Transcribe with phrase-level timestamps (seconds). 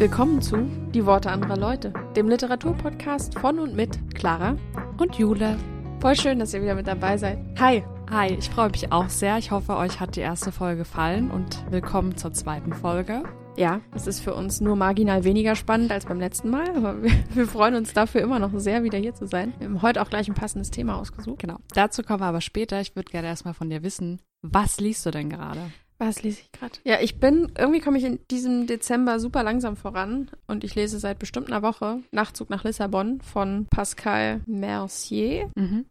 [0.00, 4.56] Willkommen zu Die Worte anderer Leute, dem Literaturpodcast von und mit Clara
[4.96, 5.58] und Jule.
[6.00, 7.38] Voll schön, dass ihr wieder mit dabei seid.
[7.58, 7.84] Hi.
[8.10, 9.36] Hi, ich freue mich auch sehr.
[9.36, 13.24] Ich hoffe, euch hat die erste Folge gefallen und willkommen zur zweiten Folge.
[13.58, 17.12] Ja, es ist für uns nur marginal weniger spannend als beim letzten Mal, aber wir,
[17.34, 19.52] wir, freuen uns dafür immer noch sehr, wieder hier zu sein.
[19.58, 21.40] Wir haben heute auch gleich ein passendes Thema ausgesucht.
[21.40, 21.58] Genau.
[21.74, 22.80] Dazu kommen wir aber später.
[22.80, 25.60] Ich würde gerne erstmal von dir wissen, was liest du denn gerade?
[26.00, 26.78] Was lese ich gerade?
[26.84, 30.98] Ja, ich bin, irgendwie komme ich in diesem Dezember super langsam voran und ich lese
[30.98, 35.50] seit bestimmt einer Woche Nachtzug nach Lissabon von Pascal Mercier.
[35.54, 35.84] Mhm.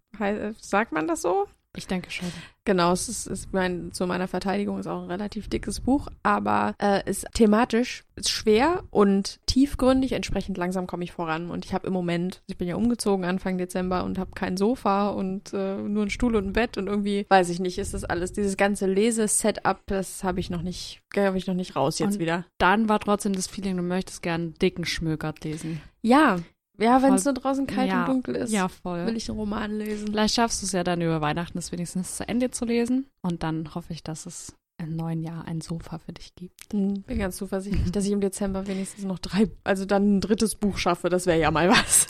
[0.60, 1.46] Sagt man das so?
[1.80, 2.30] Ich denke schon.
[2.66, 6.76] Genau, es ist, ist mein, zu meiner Verteidigung ist auch ein relativ dickes Buch, aber
[6.80, 10.12] äh, ist thematisch ist schwer und tiefgründig.
[10.12, 13.58] Entsprechend langsam komme ich voran und ich habe im Moment, ich bin ja umgezogen Anfang
[13.58, 17.26] Dezember und habe kein Sofa und äh, nur einen Stuhl und ein Bett und irgendwie
[17.30, 21.38] weiß ich nicht, ist das alles dieses ganze Lesesetup, das habe ich noch nicht, habe
[21.38, 22.46] ich noch nicht raus jetzt und wieder.
[22.58, 25.82] Dann war trotzdem das Feeling, du möchtest gern einen dicken Schmökert lesen.
[26.02, 26.40] Ja,
[26.80, 29.06] ja, wenn es so draußen kalt ja, und dunkel ist, ja, voll.
[29.06, 30.08] will ich einen Roman lesen.
[30.08, 33.08] Vielleicht schaffst du es ja dann über Weihnachten, es wenigstens zu Ende zu lesen.
[33.22, 36.70] Und dann hoffe ich, dass es im neuen Jahr ein Sofa für dich gibt.
[36.70, 40.78] Bin ganz zuversichtlich, dass ich im Dezember wenigstens noch drei, also dann ein drittes Buch
[40.78, 41.10] schaffe.
[41.10, 42.08] Das wäre ja mal was.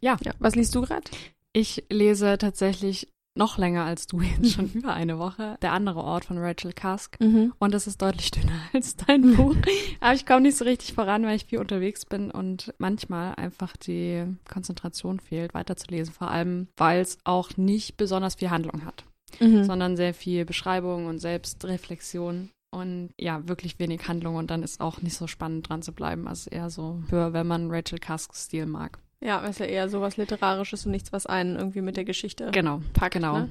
[0.00, 0.16] ja.
[0.22, 0.32] ja.
[0.38, 1.10] Was liest du gerade?
[1.52, 6.26] Ich lese tatsächlich noch länger als du, jetzt schon über eine Woche, der andere Ort
[6.26, 7.20] von Rachel Cusk.
[7.20, 7.52] Mhm.
[7.58, 9.56] Und es ist deutlich dünner als dein Buch.
[10.00, 13.76] Aber ich komme nicht so richtig voran, weil ich viel unterwegs bin und manchmal einfach
[13.76, 16.12] die Konzentration fehlt, weiterzulesen.
[16.12, 19.04] Vor allem, weil es auch nicht besonders viel Handlung hat,
[19.40, 19.64] mhm.
[19.64, 22.50] sondern sehr viel Beschreibung und Selbstreflexion.
[22.72, 26.28] Und ja, wirklich wenig Handlung und dann ist auch nicht so spannend dran zu bleiben.
[26.28, 28.98] Also eher so für, wenn man Rachel Cusks Stil mag.
[29.20, 32.82] Ja, ist ja eher sowas Literarisches und nichts, was einen irgendwie mit der Geschichte genau,
[32.92, 33.14] packt.
[33.14, 33.38] Genau.
[33.38, 33.48] Ne?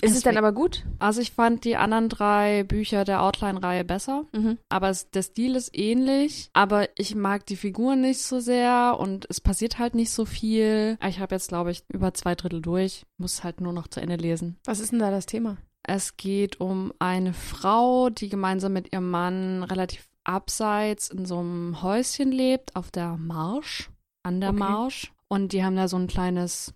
[0.00, 0.84] Ist es, denn aber gut?
[0.98, 4.58] Also ich fand die anderen drei Bücher der Outline-Reihe besser, mhm.
[4.68, 9.26] aber es, der Stil ist ähnlich, aber ich mag die Figuren nicht so sehr und
[9.30, 10.98] es passiert halt nicht so viel.
[11.06, 14.16] Ich habe jetzt, glaube ich, über zwei Drittel durch, muss halt nur noch zu Ende
[14.16, 14.58] lesen.
[14.64, 15.56] Was ist denn da das Thema?
[15.82, 21.80] Es geht um eine Frau, die gemeinsam mit ihrem Mann relativ abseits in so einem
[21.82, 23.88] Häuschen lebt, auf der Marsch
[24.26, 24.58] an der okay.
[24.58, 25.12] Marsch.
[25.28, 26.74] Und die haben da so ein kleines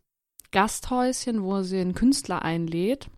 [0.51, 3.11] Gasthäuschen, wo sie einen Künstler einlädt.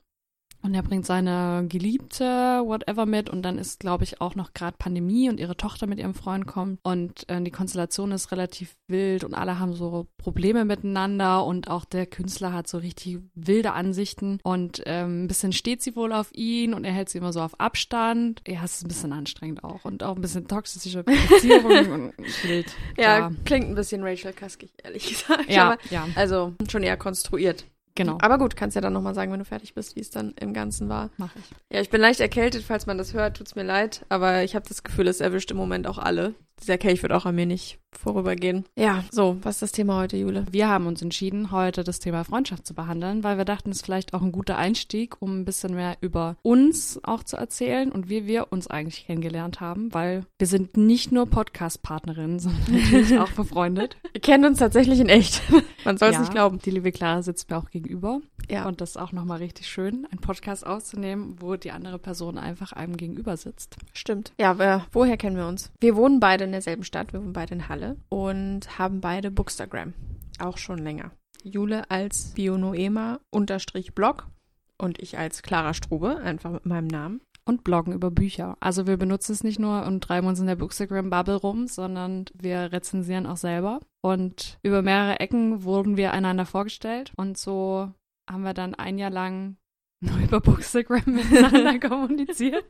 [0.63, 3.29] Und er bringt seine Geliebte, whatever mit.
[3.29, 6.47] Und dann ist, glaube ich, auch noch gerade Pandemie und ihre Tochter mit ihrem Freund
[6.47, 6.79] kommt.
[6.83, 11.45] Und äh, die Konstellation ist relativ wild und alle haben so Probleme miteinander.
[11.45, 14.39] Und auch der Künstler hat so richtig wilde Ansichten.
[14.45, 17.41] Und ähm, ein bisschen steht sie wohl auf ihn und er hält sie immer so
[17.41, 18.43] auf Abstand.
[18.47, 19.85] Ja, es ist ein bisschen anstrengend auch.
[19.85, 22.73] Und auch ein bisschen toxische Beziehung und wild.
[22.97, 25.51] Ja, klingt ein bisschen Rachel Kaskig, ehrlich gesagt.
[25.51, 26.07] Ja, Aber, ja.
[26.15, 27.65] Also schon eher konstruiert.
[27.95, 28.19] Genau.
[28.21, 30.55] Aber gut, kannst ja dann nochmal sagen, wenn du fertig bist, wie es dann im
[30.55, 31.11] Ganzen war.
[31.19, 31.45] Mach ich.
[31.71, 34.07] Ja, ich bin leicht erkältet, falls man das hört, tut's mir leid.
[34.09, 36.35] Aber ich habe das Gefühl, es erwischt im Moment auch alle.
[36.63, 38.65] Dieser Kelch wird auch an mir nicht vorübergehen.
[38.77, 40.47] Ja, so, was ist das Thema heute, Jule?
[40.51, 43.85] Wir haben uns entschieden, heute das Thema Freundschaft zu behandeln, weil wir dachten, es ist
[43.85, 48.09] vielleicht auch ein guter Einstieg, um ein bisschen mehr über uns auch zu erzählen und
[48.09, 53.33] wie wir uns eigentlich kennengelernt haben, weil wir sind nicht nur Podcast-Partnerinnen, sondern natürlich auch
[53.33, 53.97] befreundet.
[54.13, 55.43] Wir kennen uns tatsächlich in echt.
[55.85, 56.59] Man soll es ja, nicht glauben.
[56.61, 58.21] Die liebe Clara sitzt mir auch gegenüber.
[58.49, 58.67] Ja.
[58.67, 62.73] Und das ist auch nochmal richtig schön, einen Podcast auszunehmen, wo die andere Person einfach
[62.73, 63.77] einem gegenüber sitzt.
[63.93, 64.33] Stimmt.
[64.39, 65.71] Ja, wer, woher kennen wir uns?
[65.81, 69.95] Wir wohnen beide in derselben Stadt, wir wohnen beide in Halle und haben beide Bookstagram.
[70.39, 71.11] Auch schon länger.
[71.43, 74.29] Jule als Bionoema unterstrich Blog
[74.77, 77.23] und ich als Clara Strube, einfach mit meinem Namen.
[77.47, 78.57] Und bloggen über Bücher.
[78.61, 82.71] Also wir benutzen es nicht nur und treiben uns in der Bookstagram-Bubble rum, sondern wir
[82.71, 83.81] rezensieren auch selber.
[84.03, 87.91] Und über mehrere Ecken wurden wir einander vorgestellt und so
[88.31, 89.57] haben wir dann ein Jahr lang
[90.03, 92.65] nur über Bookstagram miteinander kommuniziert.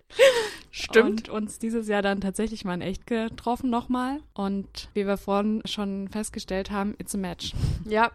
[0.70, 1.28] Stimmt.
[1.28, 4.20] Und uns dieses Jahr dann tatsächlich mal in echt getroffen nochmal.
[4.34, 7.52] Und wie wir vorhin schon festgestellt haben, it's a match.
[7.88, 8.10] Ja,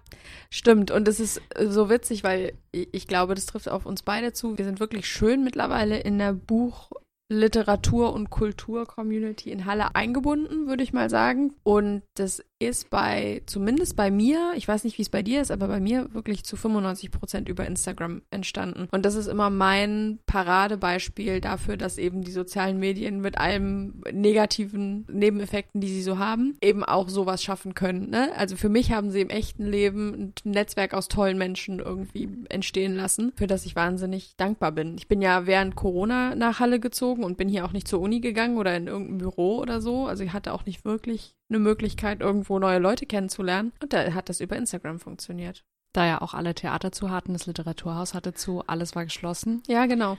[0.50, 0.92] stimmt.
[0.92, 4.58] Und es ist so witzig, weil ich glaube, das trifft auf uns beide zu.
[4.58, 6.92] Wir sind wirklich schön mittlerweile in der Buch-
[7.30, 11.54] Literatur- und Kultur-Community in Halle eingebunden, würde ich mal sagen.
[11.64, 15.52] Und das ist bei, zumindest bei mir, ich weiß nicht, wie es bei dir ist,
[15.52, 18.88] aber bei mir wirklich zu 95 Prozent über Instagram entstanden.
[18.92, 25.06] Und das ist immer mein Paradebeispiel dafür, dass eben die sozialen Medien mit allem negativen
[25.12, 28.10] Nebeneffekten, die sie so haben, eben auch sowas schaffen können.
[28.10, 28.32] Ne?
[28.36, 32.96] Also für mich haben sie im echten Leben ein Netzwerk aus tollen Menschen irgendwie entstehen
[32.96, 34.96] lassen, für das ich wahnsinnig dankbar bin.
[34.98, 38.20] Ich bin ja während Corona nach Halle gezogen und bin hier auch nicht zur Uni
[38.20, 40.08] gegangen oder in irgendein Büro oder so.
[40.08, 43.74] Also ich hatte auch nicht wirklich eine Möglichkeit, irgendwo neue Leute kennenzulernen.
[43.82, 45.64] Und da hat das über Instagram funktioniert.
[45.94, 49.64] Da ja auch alle Theater zu hatten, das Literaturhaus hatte zu, alles war geschlossen.
[49.68, 50.18] Ja, genau.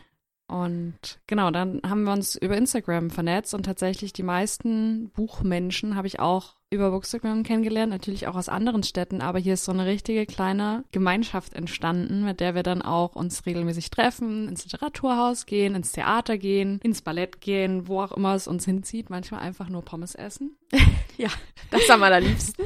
[0.49, 6.07] Und genau, dann haben wir uns über Instagram vernetzt und tatsächlich die meisten Buchmenschen habe
[6.07, 9.87] ich auch über Bookstagram kennengelernt, natürlich auch aus anderen Städten, aber hier ist so eine
[9.87, 15.75] richtige kleine Gemeinschaft entstanden, mit der wir dann auch uns regelmäßig treffen, ins Literaturhaus gehen,
[15.75, 19.83] ins Theater gehen, ins Ballett gehen, wo auch immer es uns hinzieht, manchmal einfach nur
[19.83, 20.57] Pommes essen.
[21.17, 21.31] ja,
[21.71, 22.65] das am allerliebsten.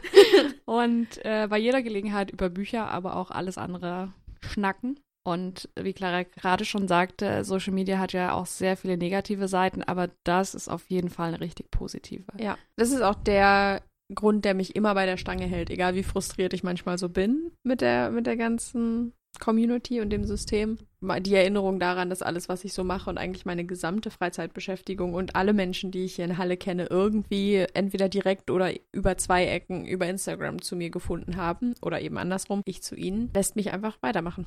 [0.64, 4.98] und äh, bei jeder Gelegenheit über Bücher, aber auch alles andere schnacken.
[5.24, 9.82] Und wie Clara gerade schon sagte, Social Media hat ja auch sehr viele negative Seiten,
[9.82, 12.24] aber das ist auf jeden Fall eine richtig positive.
[12.38, 13.82] Ja, das ist auch der
[14.14, 17.52] Grund, der mich immer bei der Stange hält, egal wie frustriert ich manchmal so bin
[17.62, 20.78] mit der, mit der ganzen Community und dem System.
[21.00, 25.36] Die Erinnerung daran, dass alles, was ich so mache und eigentlich meine gesamte Freizeitbeschäftigung und
[25.36, 29.86] alle Menschen, die ich hier in Halle kenne, irgendwie entweder direkt oder über zwei Ecken
[29.86, 33.96] über Instagram zu mir gefunden haben oder eben andersrum, ich zu ihnen, lässt mich einfach
[34.02, 34.46] weitermachen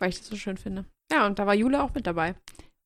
[0.00, 0.84] weil ich das so schön finde.
[1.12, 2.34] Ja, und da war Jule auch mit dabei.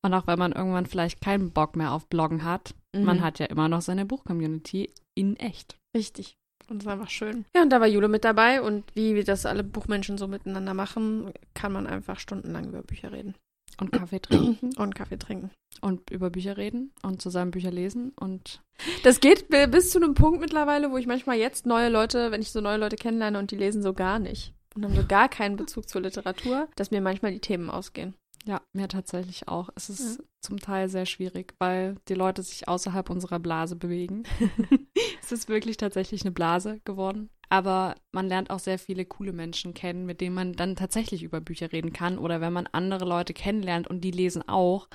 [0.04, 3.04] Und auch wenn man irgendwann vielleicht keinen Bock mehr auf Bloggen hat, mhm.
[3.04, 5.78] man hat ja immer noch seine Buchcommunity in echt.
[5.96, 6.36] Richtig.
[6.68, 7.44] Und das war einfach schön.
[7.54, 10.74] Ja, und da war Jule mit dabei und wie wir das alle Buchmenschen so miteinander
[10.74, 13.34] machen, kann man einfach stundenlang über Bücher reden.
[13.80, 14.70] Und Kaffee trinken.
[14.76, 15.50] Und Kaffee trinken.
[15.80, 18.62] Und über Bücher reden und zusammen Bücher lesen und.
[19.02, 22.52] Das geht bis zu einem Punkt mittlerweile, wo ich manchmal jetzt neue Leute, wenn ich
[22.52, 25.56] so neue Leute kennenlerne und die lesen so gar nicht und haben so gar keinen
[25.56, 28.14] Bezug zur Literatur, dass mir manchmal die Themen ausgehen.
[28.46, 29.70] Ja, mir tatsächlich auch.
[29.74, 30.24] Es ist ja.
[30.40, 34.24] zum Teil sehr schwierig, weil die Leute sich außerhalb unserer Blase bewegen.
[35.22, 37.30] es ist wirklich tatsächlich eine Blase geworden.
[37.48, 41.40] Aber man lernt auch sehr viele coole Menschen kennen, mit denen man dann tatsächlich über
[41.40, 42.18] Bücher reden kann.
[42.18, 44.88] Oder wenn man andere Leute kennenlernt und die lesen auch,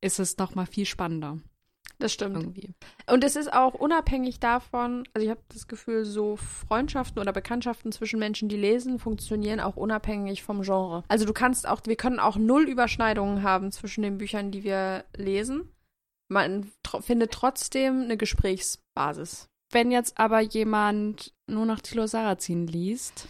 [0.00, 1.38] ist es noch mal viel spannender.
[1.98, 2.36] Das stimmt.
[2.36, 2.74] Irgendwie.
[3.10, 7.92] Und es ist auch unabhängig davon, also ich habe das Gefühl, so Freundschaften oder Bekanntschaften
[7.92, 11.04] zwischen Menschen, die lesen, funktionieren auch unabhängig vom Genre.
[11.08, 15.04] Also du kannst auch, wir können auch null Überschneidungen haben zwischen den Büchern, die wir
[15.16, 15.68] lesen.
[16.28, 19.48] Man tr findet trotzdem eine Gesprächsbasis.
[19.70, 23.28] Wenn jetzt aber jemand nur nach Thilo Sarrazin liest,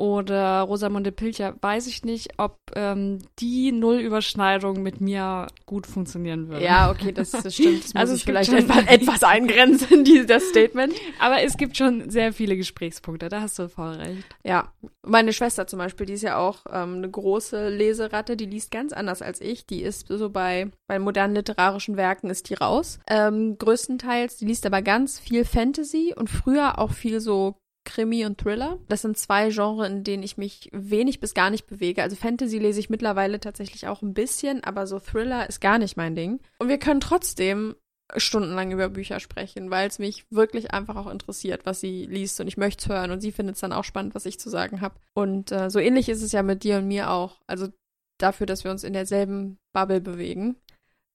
[0.00, 6.64] oder Rosamunde Pilcher, weiß ich nicht, ob ähm, die Nullüberschneidung mit mir gut funktionieren würde.
[6.64, 7.84] Ja, okay, das, das stimmt.
[7.84, 10.94] Das also muss ich vielleicht etwas, etwas eingrenzen, die, das Statement.
[11.18, 14.24] Aber es gibt schon sehr viele Gesprächspunkte, da hast du voll recht.
[14.42, 18.70] Ja, meine Schwester zum Beispiel, die ist ja auch ähm, eine große Leseratte, die liest
[18.70, 19.66] ganz anders als ich.
[19.66, 23.00] Die ist so bei, bei modernen literarischen Werken ist die raus.
[23.06, 27.56] Ähm, größtenteils, die liest aber ganz viel Fantasy und früher auch viel so
[27.90, 28.78] Krimi und Thriller.
[28.88, 32.02] Das sind zwei Genres, in denen ich mich wenig bis gar nicht bewege.
[32.02, 35.96] Also Fantasy lese ich mittlerweile tatsächlich auch ein bisschen, aber so Thriller ist gar nicht
[35.96, 36.40] mein Ding.
[36.58, 37.74] Und wir können trotzdem
[38.16, 42.48] stundenlang über Bücher sprechen, weil es mich wirklich einfach auch interessiert, was sie liest und
[42.48, 44.80] ich möchte es hören und sie findet es dann auch spannend, was ich zu sagen
[44.80, 44.96] habe.
[45.14, 47.40] Und äh, so ähnlich ist es ja mit dir und mir auch.
[47.46, 47.68] Also
[48.18, 50.56] dafür, dass wir uns in derselben Bubble bewegen,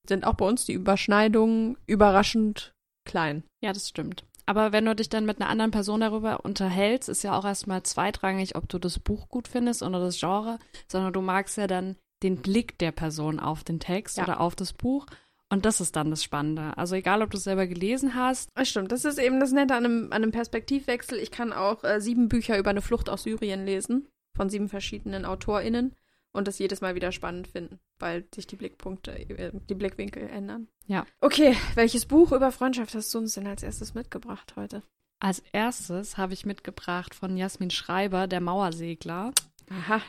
[0.07, 2.73] sind auch bei uns die Überschneidungen überraschend
[3.05, 3.43] klein.
[3.61, 4.25] Ja, das stimmt.
[4.45, 7.83] Aber wenn du dich dann mit einer anderen Person darüber unterhältst, ist ja auch erstmal
[7.83, 11.95] zweitrangig, ob du das Buch gut findest oder das Genre, sondern du magst ja dann
[12.23, 14.23] den Blick der Person auf den Text ja.
[14.23, 15.05] oder auf das Buch.
[15.49, 16.75] Und das ist dann das Spannende.
[16.77, 18.49] Also egal, ob du es selber gelesen hast.
[18.55, 18.91] Das stimmt.
[18.91, 21.19] Das ist eben das Nette an einem, an einem Perspektivwechsel.
[21.19, 25.23] Ich kann auch äh, sieben Bücher über eine Flucht aus Syrien lesen von sieben verschiedenen
[25.23, 25.95] AutorInnen
[26.35, 30.67] und das jedes Mal wieder spannend finden, weil sich die Blickpunkte, äh, die Blickwinkel ändern.
[30.85, 31.05] Ja.
[31.21, 34.83] Okay, welches Buch über Freundschaft hast du uns denn als erstes mitgebracht heute?
[35.19, 39.33] Als erstes habe ich mitgebracht von Jasmin Schreiber, Der Mauersegler.
[39.69, 40.01] Aha.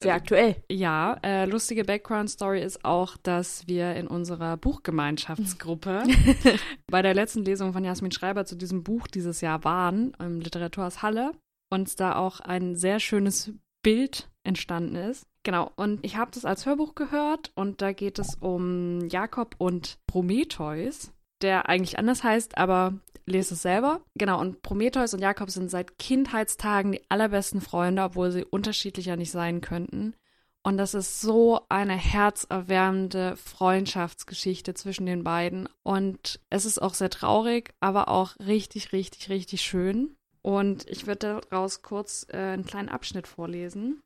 [0.00, 0.56] Sehr aktuell.
[0.70, 6.04] Ja, äh, lustige Background-Story ist auch, dass wir in unserer Buchgemeinschaftsgruppe
[6.86, 11.02] bei der letzten Lesung von Jasmin Schreiber zu diesem Buch dieses Jahr waren, im Literaturhaus
[11.02, 11.32] Halle,
[11.68, 15.26] und da auch ein sehr schönes Bild entstanden ist.
[15.44, 19.98] Genau, und ich habe das als Hörbuch gehört und da geht es um Jakob und
[20.06, 24.00] Prometheus, der eigentlich anders heißt, aber lese es selber.
[24.14, 29.30] Genau, und Prometheus und Jakob sind seit Kindheitstagen die allerbesten Freunde, obwohl sie unterschiedlicher nicht
[29.30, 30.14] sein könnten.
[30.62, 35.68] Und das ist so eine herzerwärmende Freundschaftsgeschichte zwischen den beiden.
[35.82, 40.16] Und es ist auch sehr traurig, aber auch richtig, richtig, richtig schön.
[40.42, 44.02] Und ich würde daraus kurz äh, einen kleinen Abschnitt vorlesen.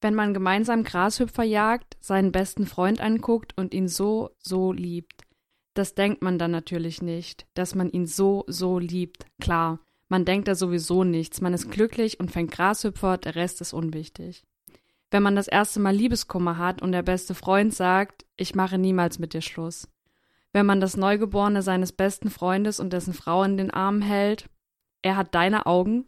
[0.00, 5.24] Wenn man gemeinsam Grashüpfer jagt, seinen besten Freund anguckt und ihn so, so liebt.
[5.74, 9.26] Das denkt man dann natürlich nicht, dass man ihn so, so liebt.
[9.40, 13.72] Klar, man denkt da sowieso nichts, man ist glücklich und fängt Grashüpfer, der Rest ist
[13.72, 14.44] unwichtig.
[15.10, 19.18] Wenn man das erste Mal Liebeskummer hat und der beste Freund sagt, ich mache niemals
[19.18, 19.88] mit dir Schluss.
[20.52, 24.48] Wenn man das Neugeborene seines besten Freundes und dessen Frau in den Armen hält,
[25.02, 26.06] er hat deine Augen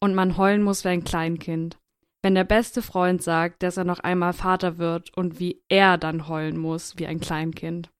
[0.00, 1.78] und man heulen muss wie ein Kleinkind
[2.26, 6.26] Wenn der beste Freund sagt, dass er noch einmal Vater wird und wie er dann
[6.26, 7.92] heulen muss, wie ein Kleinkind.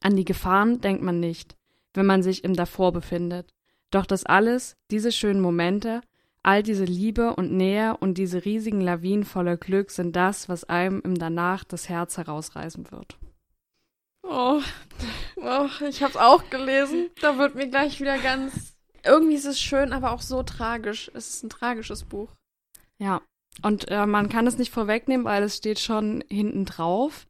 [0.00, 1.54] An die Gefahren denkt man nicht,
[1.94, 3.54] wenn man sich im Davor befindet.
[3.92, 6.00] Doch das alles, diese schönen Momente,
[6.42, 11.00] all diese Liebe und Nähe und diese riesigen Lawinen voller Glück sind das, was einem
[11.04, 13.16] im Danach das Herz herausreißen wird.
[14.24, 14.60] Oh,
[15.36, 17.10] oh ich hab's auch gelesen.
[17.20, 18.74] Da wird mir gleich wieder ganz.
[19.04, 21.12] Irgendwie ist es schön, aber auch so tragisch.
[21.14, 22.30] Es ist ein tragisches Buch.
[22.98, 23.22] Ja,
[23.60, 27.26] und äh, man kann es nicht vorwegnehmen, weil es steht schon hinten drauf,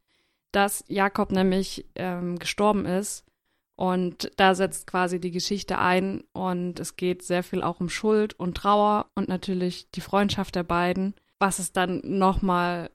[0.51, 3.25] dass Jakob nämlich ähm, gestorben ist.
[3.75, 8.39] Und da setzt quasi die Geschichte ein und es geht sehr viel auch um Schuld
[8.39, 12.91] und Trauer und natürlich die Freundschaft der beiden, was es dann nochmal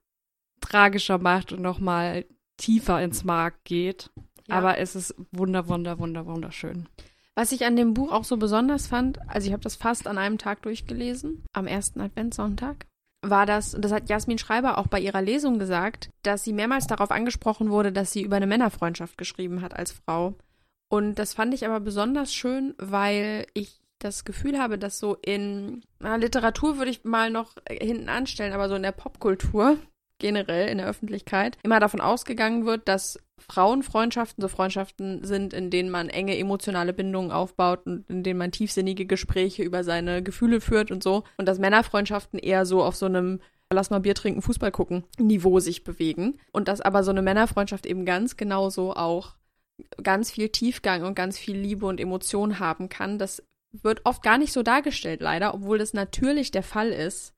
[0.60, 4.10] tragischer macht und nochmal tiefer ins Mark geht.
[4.46, 4.54] Ja.
[4.56, 6.88] Aber es ist wunder, wunder, wunder, wunderschön.
[7.34, 10.16] Was ich an dem Buch auch so besonders fand, also ich habe das fast an
[10.16, 12.86] einem Tag durchgelesen, am ersten Adventssonntag,
[13.22, 16.86] war das, und das hat Jasmin Schreiber auch bei ihrer Lesung gesagt, dass sie mehrmals
[16.86, 20.34] darauf angesprochen wurde, dass sie über eine Männerfreundschaft geschrieben hat als Frau.
[20.88, 25.82] Und das fand ich aber besonders schön, weil ich das Gefühl habe, dass so in
[25.98, 29.76] na, Literatur würde ich mal noch hinten anstellen, aber so in der Popkultur
[30.18, 35.90] generell in der Öffentlichkeit immer davon ausgegangen wird, dass Frauenfreundschaften so Freundschaften sind, in denen
[35.90, 40.90] man enge emotionale Bindungen aufbaut und in denen man tiefsinnige Gespräche über seine Gefühle führt
[40.90, 41.24] und so.
[41.36, 43.40] Und dass Männerfreundschaften eher so auf so einem
[43.70, 46.38] Lass mal Bier trinken, Fußball gucken, Niveau sich bewegen.
[46.52, 49.36] Und dass aber so eine Männerfreundschaft eben ganz genauso auch
[50.02, 53.18] ganz viel Tiefgang und ganz viel Liebe und Emotion haben kann.
[53.18, 53.42] Das
[53.72, 57.34] wird oft gar nicht so dargestellt, leider, obwohl das natürlich der Fall ist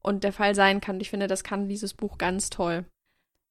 [0.00, 1.00] und der Fall sein kann.
[1.00, 2.86] Ich finde, das kann dieses Buch ganz toll.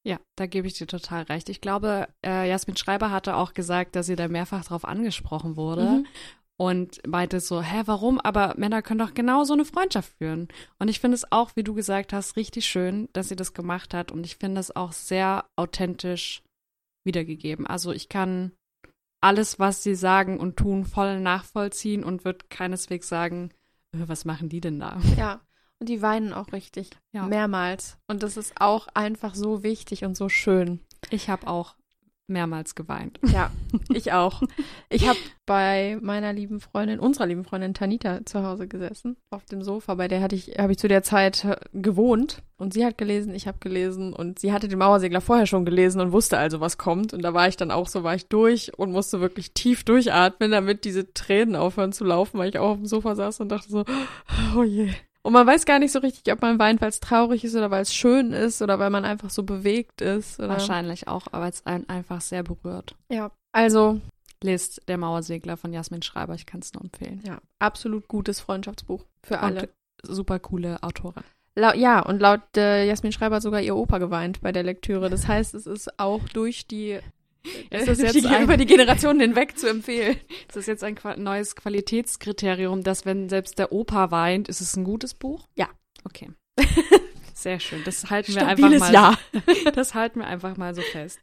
[0.05, 1.49] Ja, da gebe ich dir total recht.
[1.49, 5.83] Ich glaube, äh, Jasmin Schreiber hatte auch gesagt, dass sie da mehrfach drauf angesprochen wurde.
[5.83, 6.05] Mhm.
[6.55, 8.19] Und meinte so, hä, warum?
[8.19, 10.49] Aber Männer können doch genau so eine Freundschaft führen.
[10.77, 13.93] Und ich finde es auch, wie du gesagt hast, richtig schön, dass sie das gemacht
[13.93, 14.11] hat.
[14.11, 16.43] Und ich finde es auch sehr authentisch
[17.03, 17.65] wiedergegeben.
[17.65, 18.51] Also ich kann
[19.19, 23.51] alles, was sie sagen und tun, voll nachvollziehen und würde keineswegs sagen,
[23.93, 25.01] äh, was machen die denn da?
[25.17, 25.41] Ja,
[25.83, 26.91] und die weinen auch richtig.
[27.11, 27.25] Ja.
[27.25, 27.97] Mehrmals.
[28.07, 30.79] Und das ist auch einfach so wichtig und so schön.
[31.09, 31.75] Ich habe auch
[32.27, 33.19] mehrmals geweint.
[33.21, 33.51] Ja,
[33.89, 34.41] ich auch.
[34.89, 39.63] Ich habe bei meiner lieben Freundin, unserer lieben Freundin Tanita zu Hause gesessen, auf dem
[39.63, 39.95] Sofa.
[39.95, 43.33] Bei der hatte ich, habe ich zu der Zeit äh, gewohnt und sie hat gelesen,
[43.33, 46.77] ich habe gelesen und sie hatte den Mauersegler vorher schon gelesen und wusste also, was
[46.77, 47.11] kommt.
[47.11, 50.51] Und da war ich dann auch so, war ich durch und musste wirklich tief durchatmen,
[50.51, 53.69] damit diese Tränen aufhören zu laufen, weil ich auch auf dem Sofa saß und dachte
[53.69, 53.83] so,
[54.55, 54.91] oh je.
[55.23, 57.71] Und man weiß gar nicht so richtig, ob man weint, weil es traurig ist oder
[57.71, 60.37] weil es schön ist oder weil man einfach so bewegt ist.
[60.39, 60.49] Oder?
[60.49, 62.95] Wahrscheinlich auch, aber es einen einfach sehr berührt.
[63.09, 64.01] Ja, also
[64.43, 67.23] lest Der Mauersegler von Jasmin Schreiber, ich kann es nur empfehlen.
[67.25, 69.61] Ja, absolut gutes Freundschaftsbuch für alle.
[69.61, 69.69] Und
[70.03, 71.23] super coole Autorin.
[71.55, 75.09] La ja, und laut äh, Jasmin Schreiber hat sogar ihr Opa geweint bei der Lektüre.
[75.09, 76.99] Das heißt, es ist auch durch die
[77.69, 80.17] ist das jetzt ein, über die Generationen hinweg zu empfehlen?
[80.47, 84.83] Ist das jetzt ein neues Qualitätskriterium, dass wenn selbst der Opa weint, ist es ein
[84.83, 85.47] gutes Buch?
[85.55, 85.69] Ja.
[86.05, 86.29] Okay.
[87.33, 87.81] Sehr schön.
[87.83, 89.53] Das halten wir Stabiles einfach mal.
[89.63, 89.71] Ja.
[89.75, 91.19] Das halten wir einfach mal so fest.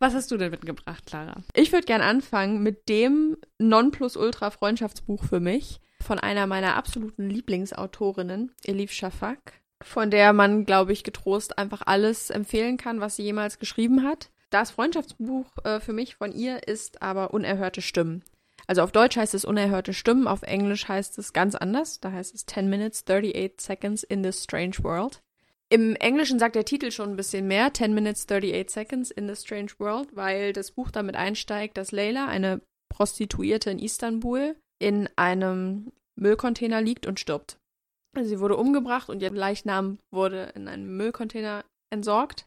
[0.00, 1.42] Was hast du denn mitgebracht, Clara?
[1.54, 8.90] Ich würde gern anfangen mit dem Nonplusultra-Freundschaftsbuch für mich von einer meiner absoluten Lieblingsautorinnen, Elif
[8.90, 14.02] Shafak, von der man, glaube ich, getrost einfach alles empfehlen kann, was sie jemals geschrieben
[14.02, 14.30] hat.
[14.50, 18.24] Das Freundschaftsbuch äh, für mich von ihr ist aber Unerhörte Stimmen.
[18.66, 22.00] Also auf Deutsch heißt es Unerhörte Stimmen, auf Englisch heißt es ganz anders.
[22.00, 25.22] Da heißt es 10 Minutes, 38 Seconds in this Strange World.
[25.72, 29.40] Im Englischen sagt der Titel schon ein bisschen mehr, 10 Minutes, 38 Seconds in the
[29.40, 35.92] Strange World, weil das Buch damit einsteigt, dass Leila, eine Prostituierte in Istanbul, in einem
[36.16, 37.56] Müllcontainer liegt und stirbt.
[38.16, 42.46] Also sie wurde umgebracht und ihr Leichnam wurde in einem Müllcontainer entsorgt.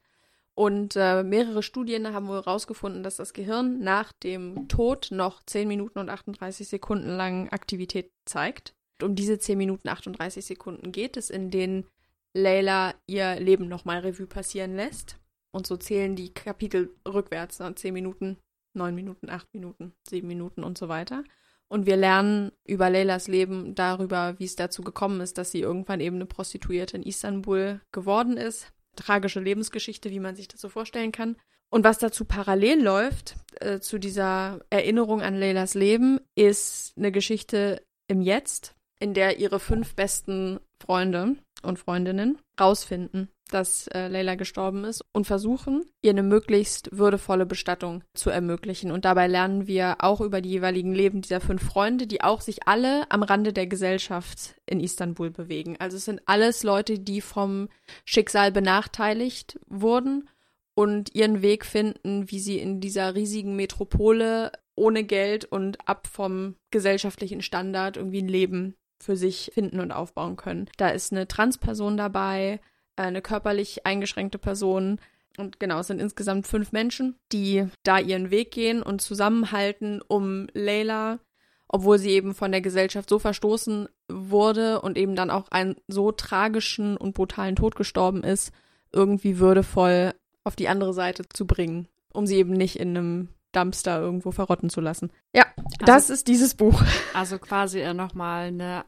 [0.55, 5.67] Und äh, mehrere Studien haben wohl herausgefunden, dass das Gehirn nach dem Tod noch 10
[5.67, 8.75] Minuten und 38 Sekunden lang Aktivität zeigt.
[9.01, 11.87] Um diese 10 Minuten 38 Sekunden geht es, in denen
[12.35, 15.17] Layla ihr Leben nochmal Revue passieren lässt.
[15.51, 17.59] Und so zählen die Kapitel rückwärts.
[17.59, 17.73] Ne?
[17.73, 18.37] 10 Minuten,
[18.75, 21.23] 9 Minuten, 8 Minuten, 7 Minuten und so weiter.
[21.67, 25.99] Und wir lernen über Leylas Leben darüber, wie es dazu gekommen ist, dass sie irgendwann
[25.99, 31.11] eben eine Prostituierte in Istanbul geworden ist, tragische Lebensgeschichte, wie man sich das so vorstellen
[31.11, 31.35] kann.
[31.69, 37.81] Und was dazu parallel läuft, äh, zu dieser Erinnerung an Leylas Leben, ist eine Geschichte
[38.07, 44.83] im Jetzt, in der ihre fünf besten Freunde und Freundinnen rausfinden, dass äh, Leila gestorben
[44.83, 48.91] ist und versuchen, ihr eine möglichst würdevolle Bestattung zu ermöglichen.
[48.91, 52.67] Und dabei lernen wir auch über die jeweiligen Leben dieser fünf Freunde, die auch sich
[52.67, 55.75] alle am Rande der Gesellschaft in Istanbul bewegen.
[55.79, 57.69] Also es sind alles Leute, die vom
[58.05, 60.29] Schicksal benachteiligt wurden
[60.75, 66.55] und ihren Weg finden, wie sie in dieser riesigen Metropole ohne Geld und ab vom
[66.71, 70.69] gesellschaftlichen Standard irgendwie ein Leben für sich finden und aufbauen können.
[70.77, 72.59] Da ist eine Transperson dabei,
[72.95, 74.99] äh, eine körperlich eingeschränkte Person.
[75.37, 80.47] Und genau, es sind insgesamt fünf Menschen, die da ihren Weg gehen und zusammenhalten, um
[80.53, 81.19] Layla,
[81.67, 86.11] obwohl sie eben von der Gesellschaft so verstoßen wurde und eben dann auch einen so
[86.11, 88.51] tragischen und brutalen Tod gestorben ist,
[88.91, 93.99] irgendwie würdevoll auf die andere Seite zu bringen, um sie eben nicht in einem Dumpster
[93.99, 95.11] irgendwo verrotten zu lassen.
[95.33, 96.81] Ja, also, das ist dieses Buch.
[97.13, 98.85] Also quasi nochmal eine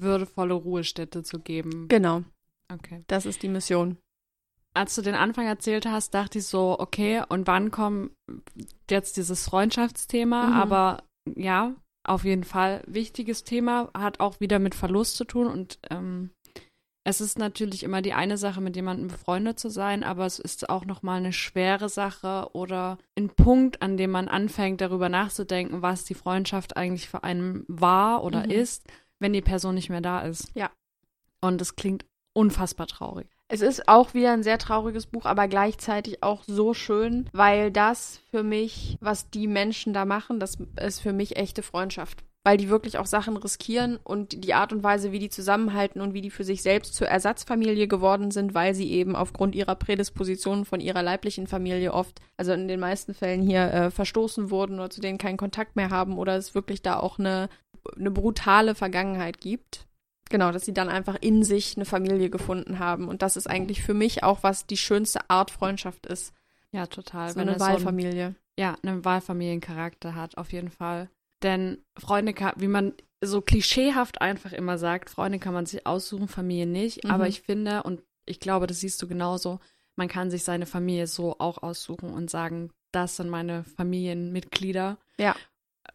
[0.00, 1.88] würdevolle Ruhestätte zu geben.
[1.88, 2.22] Genau.
[2.72, 3.04] Okay.
[3.06, 3.96] Das ist die Mission.
[4.74, 8.12] Als du den Anfang erzählt hast, dachte ich so, okay, und wann kommt
[8.90, 10.46] jetzt dieses Freundschaftsthema?
[10.46, 10.52] Mhm.
[10.52, 11.02] Aber
[11.34, 16.30] ja, auf jeden Fall wichtiges Thema, hat auch wieder mit Verlust zu tun und ähm,
[17.08, 20.68] es ist natürlich immer die eine Sache, mit jemandem befreundet zu sein, aber es ist
[20.68, 26.04] auch nochmal eine schwere Sache oder ein Punkt, an dem man anfängt, darüber nachzudenken, was
[26.04, 28.50] die Freundschaft eigentlich für einen war oder mhm.
[28.50, 28.86] ist,
[29.18, 30.50] wenn die Person nicht mehr da ist.
[30.54, 30.70] Ja.
[31.40, 33.28] Und es klingt unfassbar traurig.
[33.48, 38.20] Es ist auch wieder ein sehr trauriges Buch, aber gleichzeitig auch so schön, weil das
[38.30, 42.70] für mich, was die Menschen da machen, das ist für mich echte Freundschaft weil die
[42.70, 46.30] wirklich auch Sachen riskieren und die Art und Weise, wie die zusammenhalten und wie die
[46.30, 51.02] für sich selbst zur Ersatzfamilie geworden sind, weil sie eben aufgrund ihrer Prädispositionen von ihrer
[51.02, 55.18] leiblichen Familie oft, also in den meisten Fällen hier äh, verstoßen wurden oder zu denen
[55.18, 57.50] keinen Kontakt mehr haben oder es wirklich da auch eine,
[57.96, 59.86] eine brutale Vergangenheit gibt.
[60.30, 63.08] Genau, dass sie dann einfach in sich eine Familie gefunden haben.
[63.08, 66.34] Und das ist eigentlich für mich auch, was die schönste Art Freundschaft ist.
[66.70, 67.30] Ja, total.
[67.30, 68.12] So Wenn eine Wahlfamilie.
[68.12, 71.08] So ein, ja, einen Wahlfamiliencharakter hat, auf jeden Fall.
[71.42, 76.66] Denn Freunde wie man so klischeehaft einfach immer sagt, Freunde kann man sich aussuchen, Familie
[76.66, 77.04] nicht.
[77.04, 77.10] Mhm.
[77.10, 79.60] Aber ich finde, und ich glaube, das siehst du genauso,
[79.96, 84.98] man kann sich seine Familie so auch aussuchen und sagen, das sind meine Familienmitglieder.
[85.18, 85.34] Ja.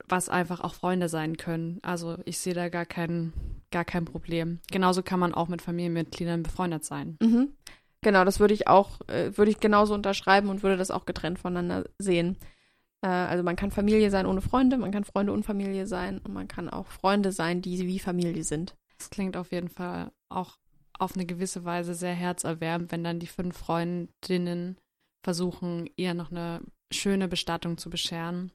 [0.08, 1.80] Was einfach auch Freunde sein können.
[1.82, 3.34] Also ich sehe da gar kein,
[3.72, 4.60] gar kein Problem.
[4.72, 7.18] Genauso kann man auch mit Familienmitgliedern befreundet sein.
[7.22, 7.54] Mhm.
[8.02, 11.40] Genau, das würde ich auch, äh, würde ich genauso unterschreiben und würde das auch getrennt
[11.40, 12.38] voneinander sehen.
[13.02, 16.34] Äh, also man kann Familie sein ohne Freunde, man kann Freunde und Familie sein und
[16.34, 18.76] man kann auch Freunde sein, die wie Familie sind.
[18.98, 20.58] Das klingt auf jeden Fall auch
[21.00, 24.78] auf eine gewisse Weise sehr herzerwärmend, wenn dann die fünf Freundinnen
[25.24, 28.52] versuchen, ihr noch eine schöne Bestattung zu bescheren.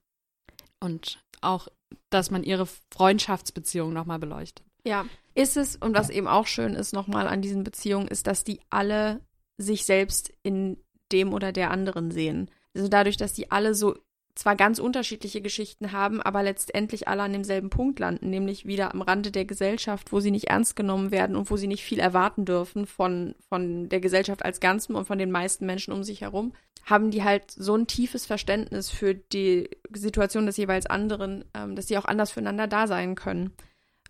[0.81, 1.69] Und auch,
[2.11, 4.67] dass man ihre Freundschaftsbeziehung nochmal beleuchtet.
[4.85, 8.45] Ja, ist es, und was eben auch schön ist nochmal an diesen Beziehungen, ist, dass
[8.45, 9.21] die alle
[9.57, 10.79] sich selbst in
[11.13, 12.51] dem oder der anderen sehen.
[12.75, 13.97] Also dadurch, dass die alle so
[14.39, 19.03] zwar ganz unterschiedliche Geschichten haben, aber letztendlich alle an demselben Punkt landen, nämlich wieder am
[19.03, 22.45] Rande der Gesellschaft, wo sie nicht ernst genommen werden und wo sie nicht viel erwarten
[22.45, 26.53] dürfen von, von der Gesellschaft als Ganzem und von den meisten Menschen um sich herum,
[26.85, 31.89] haben die halt so ein tiefes Verständnis für die Situation des jeweils anderen, ähm, dass
[31.89, 33.53] sie auch anders füreinander da sein können.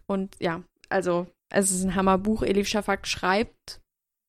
[0.07, 2.43] Und ja, also es ist ein Hammerbuch.
[2.43, 3.81] Elif Shafak schreibt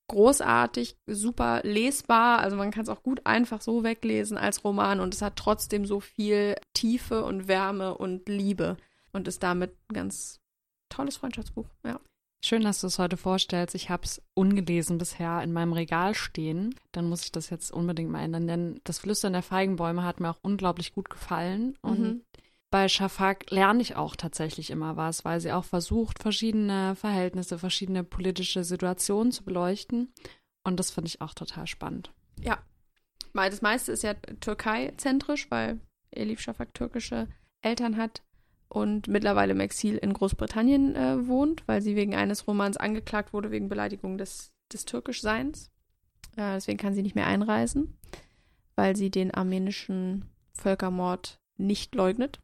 [0.09, 2.39] großartig, super lesbar.
[2.39, 5.85] Also man kann es auch gut einfach so weglesen als Roman und es hat trotzdem
[5.85, 8.75] so viel Tiefe und Wärme und Liebe
[9.13, 10.41] und ist damit ein ganz
[10.89, 11.67] tolles Freundschaftsbuch.
[11.85, 11.99] Ja.
[12.43, 13.75] Schön, dass du es heute vorstellst.
[13.75, 16.73] Ich habe es ungelesen bisher in meinem Regal stehen.
[16.93, 20.29] Dann muss ich das jetzt unbedingt mal ändern, denn das Flüstern der Feigenbäume hat mir
[20.29, 21.77] auch unglaublich gut gefallen.
[21.81, 22.21] Und mhm
[22.71, 28.03] bei Shafak lerne ich auch tatsächlich immer was, weil sie auch versucht, verschiedene Verhältnisse, verschiedene
[28.03, 30.13] politische Situationen zu beleuchten.
[30.63, 32.13] Und das finde ich auch total spannend.
[32.41, 32.59] Ja.
[33.33, 35.79] Das meiste ist ja Türkei-zentrisch, weil
[36.11, 37.27] Elif Shafak türkische
[37.61, 38.23] Eltern hat
[38.67, 43.51] und mittlerweile im Exil in Großbritannien äh, wohnt, weil sie wegen eines Romans angeklagt wurde
[43.51, 45.71] wegen Beleidigung des, des Türkischseins.
[46.35, 47.97] Äh, deswegen kann sie nicht mehr einreisen,
[48.75, 52.39] weil sie den armenischen Völkermord nicht leugnet.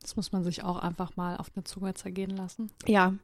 [0.00, 2.70] Das muss man sich auch einfach mal auf eine Zunge zergehen lassen.
[2.86, 3.14] Ja.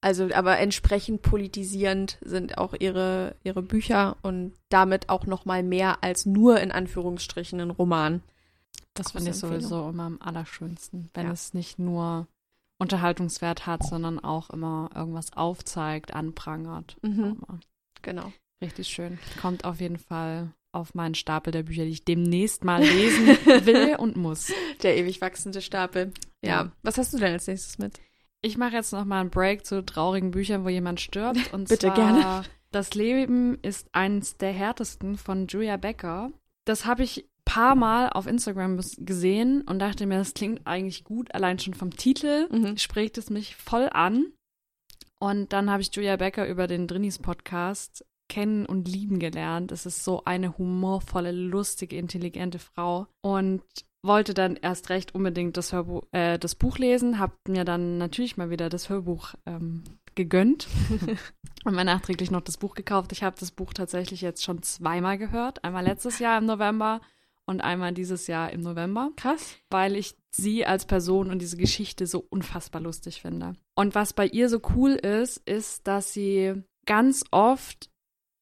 [0.00, 6.04] Also, aber entsprechend politisierend sind auch ihre, ihre Bücher und damit auch noch mal mehr
[6.04, 8.22] als nur in Anführungsstrichen ein Roman.
[8.94, 11.32] Das finde ich sowieso immer am allerschönsten, wenn ja.
[11.32, 12.28] es nicht nur
[12.78, 16.96] Unterhaltungswert hat, sondern auch immer irgendwas aufzeigt, anprangert.
[17.02, 17.38] Mhm.
[18.02, 18.32] Genau.
[18.60, 19.18] Richtig schön.
[19.40, 23.26] Kommt auf jeden Fall auf meinen Stapel der Bücher, die ich demnächst mal lesen
[23.66, 24.52] will und muss.
[24.82, 26.12] Der ewig wachsende Stapel.
[26.42, 26.48] Ja.
[26.50, 26.72] ja.
[26.82, 28.00] Was hast du denn als nächstes mit?
[28.40, 31.38] Ich mache jetzt noch mal einen Break zu traurigen Büchern, wo jemand stirbt.
[31.52, 32.42] Und Bitte zwar gerne.
[32.70, 36.30] Das Leben ist eines der härtesten von Julia Becker.
[36.64, 41.34] Das habe ich paar Mal auf Instagram gesehen und dachte mir, das klingt eigentlich gut.
[41.34, 42.76] Allein schon vom Titel Mhm.
[42.76, 44.26] spricht es mich voll an.
[45.18, 49.72] Und dann habe ich Julia Becker über den Drinis Podcast kennen und lieben gelernt.
[49.72, 53.62] Es ist so eine humorvolle, lustige, intelligente Frau und
[54.02, 58.36] wollte dann erst recht unbedingt das, Hörbuch, äh, das Buch lesen, habe mir dann natürlich
[58.36, 59.82] mal wieder das Hörbuch ähm,
[60.14, 60.68] gegönnt
[61.64, 63.12] und mir nachträglich noch das Buch gekauft.
[63.12, 65.64] Ich habe das Buch tatsächlich jetzt schon zweimal gehört.
[65.64, 67.00] Einmal letztes Jahr im November
[67.46, 69.56] und einmal dieses Jahr im November Krass.
[69.70, 73.54] weil ich sie als Person und diese Geschichte so unfassbar lustig finde.
[73.74, 77.90] Und was bei ihr so cool ist, ist, dass sie ganz oft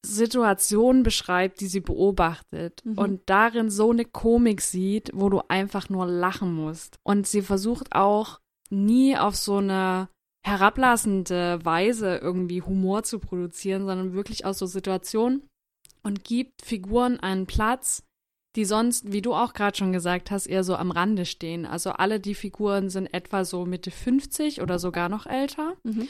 [0.06, 2.98] Situationen beschreibt, die sie beobachtet Mhm.
[2.98, 6.96] und darin so eine Komik sieht, wo du einfach nur lachen musst.
[7.02, 8.40] Und sie versucht auch
[8.70, 10.08] nie auf so eine
[10.44, 15.42] herablassende Weise irgendwie Humor zu produzieren, sondern wirklich aus so Situationen
[16.02, 18.02] und gibt Figuren einen Platz,
[18.54, 21.66] die sonst, wie du auch gerade schon gesagt hast, eher so am Rande stehen.
[21.66, 25.74] Also alle die Figuren sind etwa so Mitte 50 oder sogar noch älter.
[25.84, 26.08] Mhm.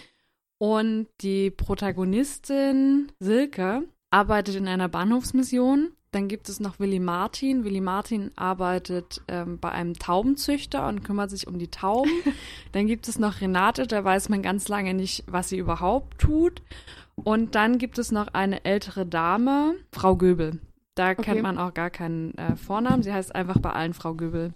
[0.59, 5.90] Und die Protagonistin Silke arbeitet in einer Bahnhofsmission.
[6.12, 7.64] Dann gibt es noch Willy Martin.
[7.64, 12.11] Willy Martin arbeitet ähm, bei einem Taubenzüchter und kümmert sich um die Tauben.
[12.73, 16.62] dann gibt es noch Renate, da weiß man ganz lange nicht, was sie überhaupt tut.
[17.16, 20.61] Und dann gibt es noch eine ältere Dame, Frau Göbel.
[20.95, 21.23] Da Okay.
[21.23, 23.03] kennt man auch gar keinen äh, Vornamen.
[23.03, 24.55] Sie heißt einfach bei allen Frau Göbel.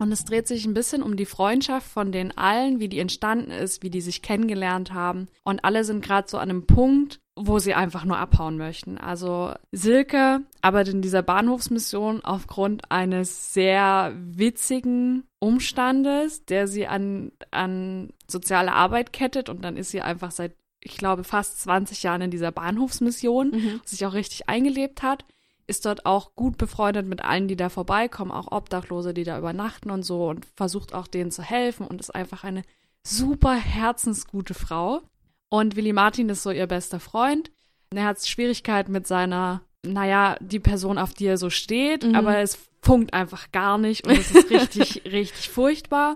[0.00, 3.50] Und es dreht sich ein bisschen um die Freundschaft von den allen, wie die entstanden
[3.50, 5.28] ist, wie die sich kennengelernt haben.
[5.44, 8.98] Und alle sind gerade so an einem Punkt, wo sie einfach nur abhauen möchten.
[8.98, 18.10] Also Silke arbeitet in dieser Bahnhofsmission aufgrund eines sehr witzigen Umstandes, der sie an, an
[18.26, 19.48] soziale Arbeit kettet.
[19.48, 23.80] Und dann ist sie einfach seit, ich glaube, fast 20 Jahren in dieser Bahnhofsmission Mhm.
[23.84, 25.24] sich auch richtig eingelebt hat,
[25.70, 29.90] ist dort auch gut befreundet mit allen, die da vorbeikommen, auch Obdachlose, die da übernachten
[29.90, 32.62] und so und versucht auch denen zu helfen und ist einfach eine
[33.06, 35.00] super herzensgute Frau.
[35.48, 37.50] Und Willy Martin ist so ihr bester Freund.
[37.94, 42.14] Er hat Schwierigkeiten mit seiner, naja, die Person, auf die er so steht, Mhm.
[42.14, 46.14] aber es funkt einfach gar nicht und es ist richtig, richtig furchtbar.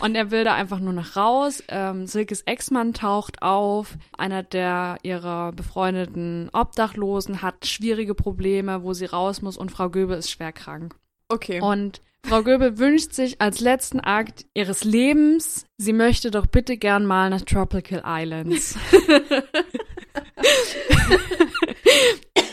[0.00, 1.62] Und er will da einfach nur noch raus.
[1.68, 3.96] Ähm, Silkes Ex-Mann taucht auf.
[4.18, 10.18] Einer der ihrer befreundeten Obdachlosen hat schwierige Probleme, wo sie raus muss und Frau Göbel
[10.18, 10.94] ist schwer krank.
[11.28, 11.62] Okay.
[11.62, 17.04] Und Frau Göbel wünscht sich als letzten Akt ihres Lebens, sie möchte doch bitte gern
[17.06, 18.76] mal nach Tropical Islands.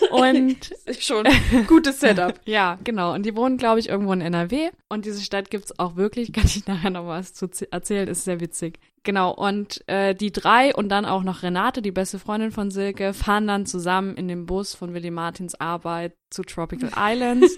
[0.10, 0.58] und
[1.00, 1.26] schon
[1.67, 2.39] gutes Setup.
[2.45, 3.13] ja, genau.
[3.13, 4.69] Und die wohnen, glaube ich, irgendwo in NRW.
[4.89, 6.34] Und diese Stadt gibt's auch wirklich.
[6.34, 8.08] Kann ich nachher noch was zu erzählen.
[8.08, 8.80] Ist sehr witzig.
[9.04, 9.34] Genau.
[9.34, 13.48] Und äh, die drei und dann auch noch Renate, die beste Freundin von Silke, fahren
[13.48, 17.58] dann zusammen in dem Bus von Willy Martins Arbeit zu Tropical Islands.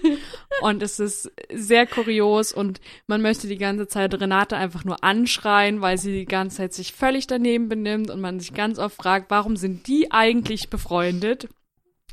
[0.62, 5.80] und es ist sehr kurios und man möchte die ganze Zeit Renate einfach nur anschreien,
[5.80, 9.30] weil sie die ganze Zeit sich völlig daneben benimmt und man sich ganz oft fragt,
[9.30, 11.48] warum sind die eigentlich befreundet?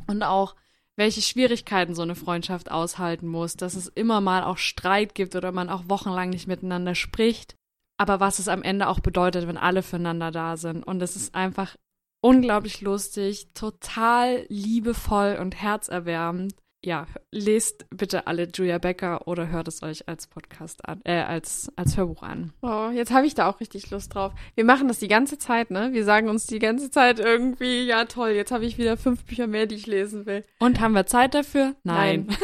[0.09, 0.55] Und auch,
[0.95, 5.51] welche Schwierigkeiten so eine Freundschaft aushalten muss, dass es immer mal auch Streit gibt oder
[5.51, 7.55] man auch wochenlang nicht miteinander spricht.
[7.97, 10.83] Aber was es am Ende auch bedeutet, wenn alle füreinander da sind.
[10.83, 11.75] Und es ist einfach
[12.21, 16.55] unglaublich lustig, total liebevoll und herzerwärmend.
[16.83, 21.69] Ja, lest bitte alle Julia Becker oder hört es euch als Podcast an, äh, als,
[21.75, 22.53] als Hörbuch an.
[22.61, 24.31] Oh, jetzt habe ich da auch richtig Lust drauf.
[24.55, 25.91] Wir machen das die ganze Zeit, ne?
[25.91, 29.47] Wir sagen uns die ganze Zeit irgendwie, ja toll, jetzt habe ich wieder fünf Bücher
[29.47, 30.45] mehr, die ich lesen will.
[30.59, 31.75] Und haben wir Zeit dafür?
[31.83, 32.27] Nein.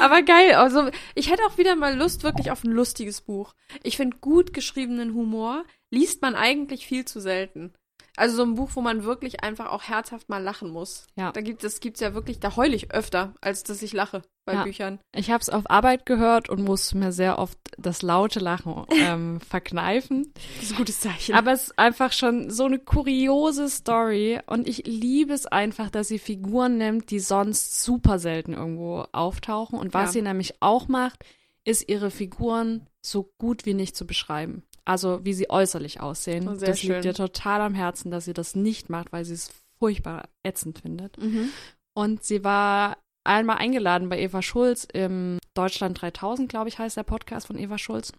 [0.00, 3.54] Aber geil, also ich hätte auch wieder mal Lust wirklich auf ein lustiges Buch.
[3.82, 7.72] Ich finde gut geschriebenen Humor liest man eigentlich viel zu selten.
[8.16, 11.06] Also so ein Buch, wo man wirklich einfach auch herzhaft mal lachen muss.
[11.16, 11.32] Ja.
[11.32, 14.52] Da gibt es gibt's ja wirklich, da heule ich öfter, als dass ich lache bei
[14.54, 14.62] Ja.
[14.64, 15.00] Büchern.
[15.14, 19.40] Ich habe es auf Arbeit gehört und musste mir sehr oft das laute Lachen ähm,
[19.40, 20.32] verkneifen.
[20.56, 21.34] Das ist ein gutes Zeichen.
[21.34, 26.08] Aber es ist einfach schon so eine kuriose Story und ich liebe es einfach, dass
[26.08, 29.78] sie Figuren nimmt, die sonst super selten irgendwo auftauchen.
[29.78, 30.12] Und was Ja.
[30.12, 31.24] sie nämlich auch macht,
[31.64, 34.62] ist ihre Figuren so gut wie nicht zu beschreiben.
[34.84, 36.48] Also wie sie äußerlich aussehen.
[36.48, 36.92] Oh, das schön.
[36.92, 40.80] liegt ihr total am Herzen, dass sie das nicht macht, weil sie es furchtbar ätzend
[40.80, 41.18] findet.
[41.18, 41.50] mhm.
[41.96, 47.04] Und sie war einmal eingeladen bei Eva Schulz im Deutschland 3000, glaube ich, heißt der
[47.04, 48.12] Podcast von Eva Schulz.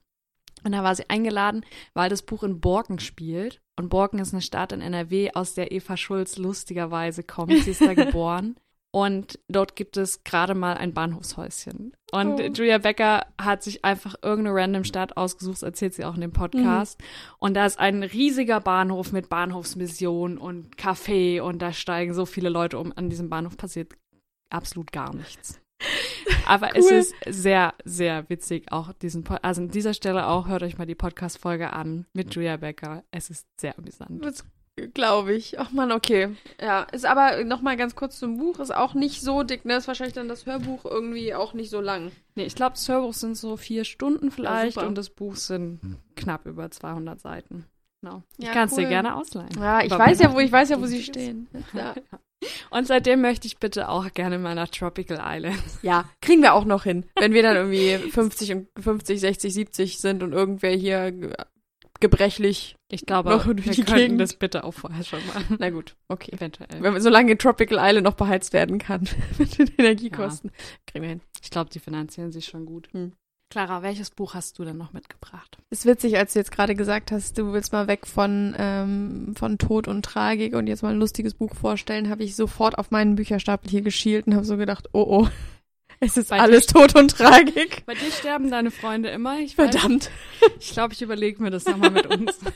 [0.64, 3.62] Und da war sie eingeladen, weil das Buch in Borken spielt.
[3.78, 7.54] Und Borken ist eine Stadt in NRW, aus der Eva Schulz lustigerweise kommt.
[7.64, 8.56] Sie ist da geboren.
[8.96, 11.92] Und dort gibt es gerade mal ein Bahnhofshäuschen.
[12.14, 12.44] Und Oh.
[12.44, 16.32] Julia Becker hat sich einfach irgendeine random Stadt ausgesucht, das erzählt sie auch in dem
[16.32, 16.98] Podcast.
[17.38, 22.48] Und da ist ein riesiger Bahnhof mit Bahnhofsmission und Café und da steigen so viele
[22.48, 22.94] Leute um.
[22.96, 23.92] An diesem Bahnhof passiert
[24.50, 25.60] absolut gar nichts.
[26.48, 26.94] Aber es Cool.
[26.94, 30.86] ist sehr, sehr witzig, auch diesen, Po- also an dieser Stelle auch, hört euch mal
[30.86, 33.04] die Podcast-Folge an mit Julia Becker.
[33.12, 34.24] Es ist sehr amüsant.
[34.24, 34.46] Das
[34.94, 35.60] glaube ich.
[35.60, 36.36] Ach man, okay.
[36.62, 39.76] Ja, ist aber nochmal ganz kurz zum Buch, ist auch nicht so dick, ne?
[39.78, 42.12] Ist wahrscheinlich dann das Hörbuch irgendwie auch nicht so lang.
[42.36, 44.88] Nee, ich glaube, das Hörbuch sind so vier Stunden vielleicht super.
[44.88, 45.80] und das Buch sind
[46.16, 47.66] knapp über 200 Seiten.
[48.02, 48.22] Genau.
[48.38, 48.90] Ich Ja, kann es dir cool.
[48.90, 49.50] gerne ausleihen.
[49.60, 51.48] Ja, ich weiß ja, wo ich weiß ja, wo sie stehen.
[51.74, 51.96] Ja.
[52.70, 55.58] Und seitdem möchte ich bitte auch gerne mal nach Tropical Island.
[55.82, 57.06] ja, kriegen wir auch noch hin.
[57.18, 61.12] Wenn wir dann irgendwie 50 und 50, 60, 70 sind und irgendwer hier
[62.00, 62.76] gebrechlich.
[62.90, 64.22] Ich glaube, Noch wir durch die könnten Gegend.
[64.22, 65.58] das bitte auch vorher schon machen.
[65.60, 66.32] Na gut, okay.
[66.34, 66.82] Eventuell.
[66.82, 70.52] Wenn, solange Tropical Island noch beheizt werden kann mit den Energiekosten,
[70.88, 71.22] kriegen wir hin.
[71.42, 72.90] Ich glaube, die finanzieren sich schon gut.
[72.94, 73.14] Hm.
[73.52, 75.58] Clara, welches Buch hast du denn noch mitgebracht?
[75.70, 79.58] Ist witzig, als du jetzt gerade gesagt hast, du willst mal weg von, ähm, von
[79.58, 83.16] Tod und Tragik und jetzt mal ein lustiges Buch vorstellen, habe ich sofort auf meinen
[83.16, 85.28] Bücherstapel hier geschielt und habe so gedacht, oh oh,
[86.00, 87.84] es ist Bei alles Tod und Tragik.
[87.86, 89.40] Bei dir sterben deine Freunde immer.
[89.40, 90.12] Ich weiß, Verdammt.
[90.60, 92.40] Ich glaube, ich überlege mir das nochmal mit uns.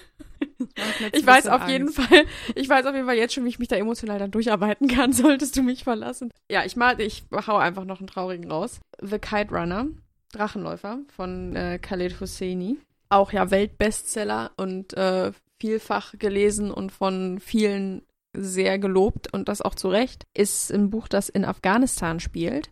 [1.13, 2.25] Ich weiß auf jeden Fall,
[2.55, 5.13] ich weiß auf jeden Fall jetzt schon, wie ich mich da emotional dann durcharbeiten kann,
[5.13, 6.31] solltest du mich verlassen.
[6.49, 8.79] Ja, ich mal, ich hau einfach noch einen traurigen raus.
[9.01, 9.87] The Kite Runner,
[10.31, 12.77] Drachenläufer von äh, Khaled Hosseini.
[13.09, 19.75] Auch ja Weltbestseller und äh, vielfach gelesen und von vielen sehr gelobt und das auch
[19.75, 20.25] zu Recht.
[20.33, 22.69] Ist ein Buch, das in Afghanistan spielt.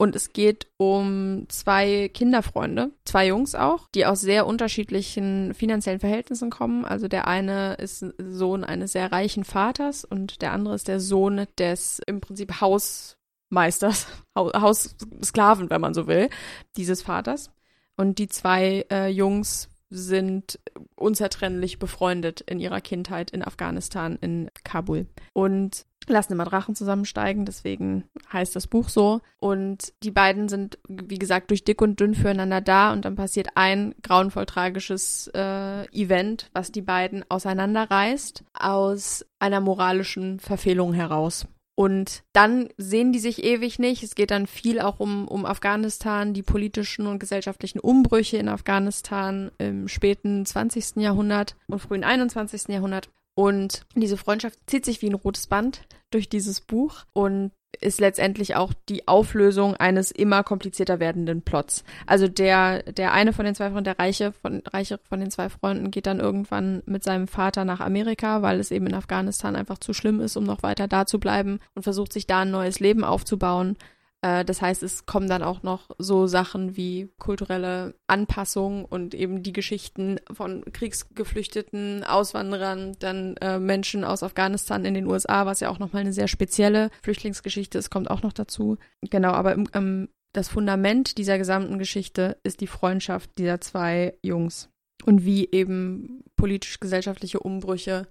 [0.00, 6.48] Und es geht um zwei Kinderfreunde, zwei Jungs auch, die aus sehr unterschiedlichen finanziellen Verhältnissen
[6.48, 6.86] kommen.
[6.86, 11.46] Also der eine ist Sohn eines sehr reichen Vaters und der andere ist der Sohn
[11.58, 16.30] des im Prinzip Hausmeisters, Hau- Haussklaven, wenn man so will,
[16.78, 17.50] dieses Vaters.
[17.98, 20.58] Und die zwei äh, Jungs sind
[20.96, 25.08] unzertrennlich befreundet in ihrer Kindheit in Afghanistan, in Kabul.
[25.34, 29.20] Und lassen immer Drachen zusammensteigen, deswegen heißt das Buch so.
[29.38, 33.48] Und die beiden sind, wie gesagt, durch dick und dünn füreinander da und dann passiert
[33.54, 41.46] ein grauenvoll tragisches äh, Event, was die beiden auseinanderreißt aus einer moralischen Verfehlung heraus.
[41.80, 44.02] Und dann sehen die sich ewig nicht.
[44.02, 49.50] Es geht dann viel auch um, um Afghanistan, die politischen und gesellschaftlichen Umbrüche in Afghanistan
[49.56, 50.96] im späten 20.
[50.96, 52.68] Jahrhundert und frühen 21.
[52.68, 53.08] Jahrhundert.
[53.34, 58.56] Und diese Freundschaft zieht sich wie ein rotes Band durch dieses Buch und ist letztendlich
[58.56, 61.84] auch die Auflösung eines immer komplizierter werdenden Plots.
[62.06, 65.48] Also der, der eine von den zwei Freunden, der Reiche von, Reiche von den zwei
[65.48, 69.78] Freunden, geht dann irgendwann mit seinem Vater nach Amerika, weil es eben in Afghanistan einfach
[69.78, 72.80] zu schlimm ist, um noch weiter da zu bleiben und versucht sich da ein neues
[72.80, 73.76] Leben aufzubauen.
[74.22, 79.42] Äh, das heißt, es kommen dann auch noch so Sachen wie kulturelle Anpassung und eben
[79.42, 85.70] die Geschichten von Kriegsgeflüchteten, Auswanderern, dann äh, Menschen aus Afghanistan in den USA, was ja
[85.70, 88.76] auch nochmal eine sehr spezielle Flüchtlingsgeschichte ist, kommt auch noch dazu.
[89.02, 94.68] Genau, aber im, ähm, das Fundament dieser gesamten Geschichte ist die Freundschaft dieser zwei Jungs
[95.04, 98.06] und wie eben politisch-gesellschaftliche Umbrüche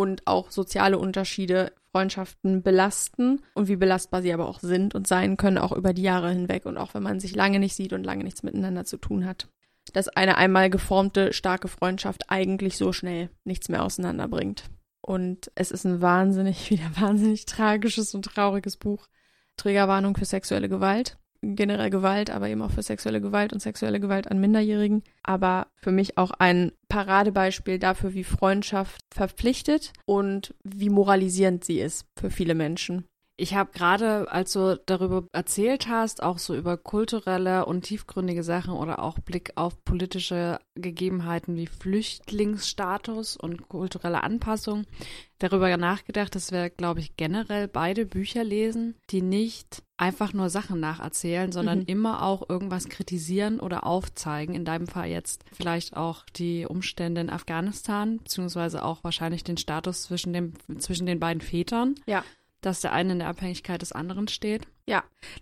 [0.00, 5.36] und auch soziale Unterschiede Freundschaften belasten und wie belastbar sie aber auch sind und sein
[5.36, 8.04] können, auch über die Jahre hinweg und auch wenn man sich lange nicht sieht und
[8.04, 9.48] lange nichts miteinander zu tun hat.
[9.92, 14.64] Dass eine einmal geformte, starke Freundschaft eigentlich so schnell nichts mehr auseinanderbringt.
[15.02, 19.06] Und es ist ein wahnsinnig, wieder wahnsinnig tragisches und trauriges Buch.
[19.58, 21.18] Trägerwarnung für sexuelle Gewalt.
[21.42, 25.02] Generell Gewalt, aber eben auch für sexuelle Gewalt und sexuelle Gewalt an Minderjährigen.
[25.22, 32.06] Aber für mich auch ein Paradebeispiel dafür, wie Freundschaft verpflichtet und wie moralisierend sie ist
[32.14, 33.06] für viele Menschen.
[33.40, 38.74] Ich habe gerade, als du darüber erzählt hast, auch so über kulturelle und tiefgründige Sachen
[38.74, 44.84] oder auch Blick auf politische Gegebenheiten wie Flüchtlingsstatus und kulturelle Anpassung,
[45.38, 50.80] darüber nachgedacht, dass wir, glaube ich, generell beide Bücher lesen, die nicht einfach nur Sachen
[50.80, 51.84] nacherzählen, sondern Mhm.
[51.86, 54.54] immer auch irgendwas kritisieren oder aufzeigen.
[54.54, 60.02] In deinem Fall jetzt vielleicht auch die Umstände in Afghanistan, beziehungsweise auch wahrscheinlich den Status
[60.02, 61.94] zwischen, dem, zwischen den beiden Vätern.
[62.06, 62.22] Ja.
[62.62, 64.66] Dass der eine in der Abhängigkeit des anderen steht.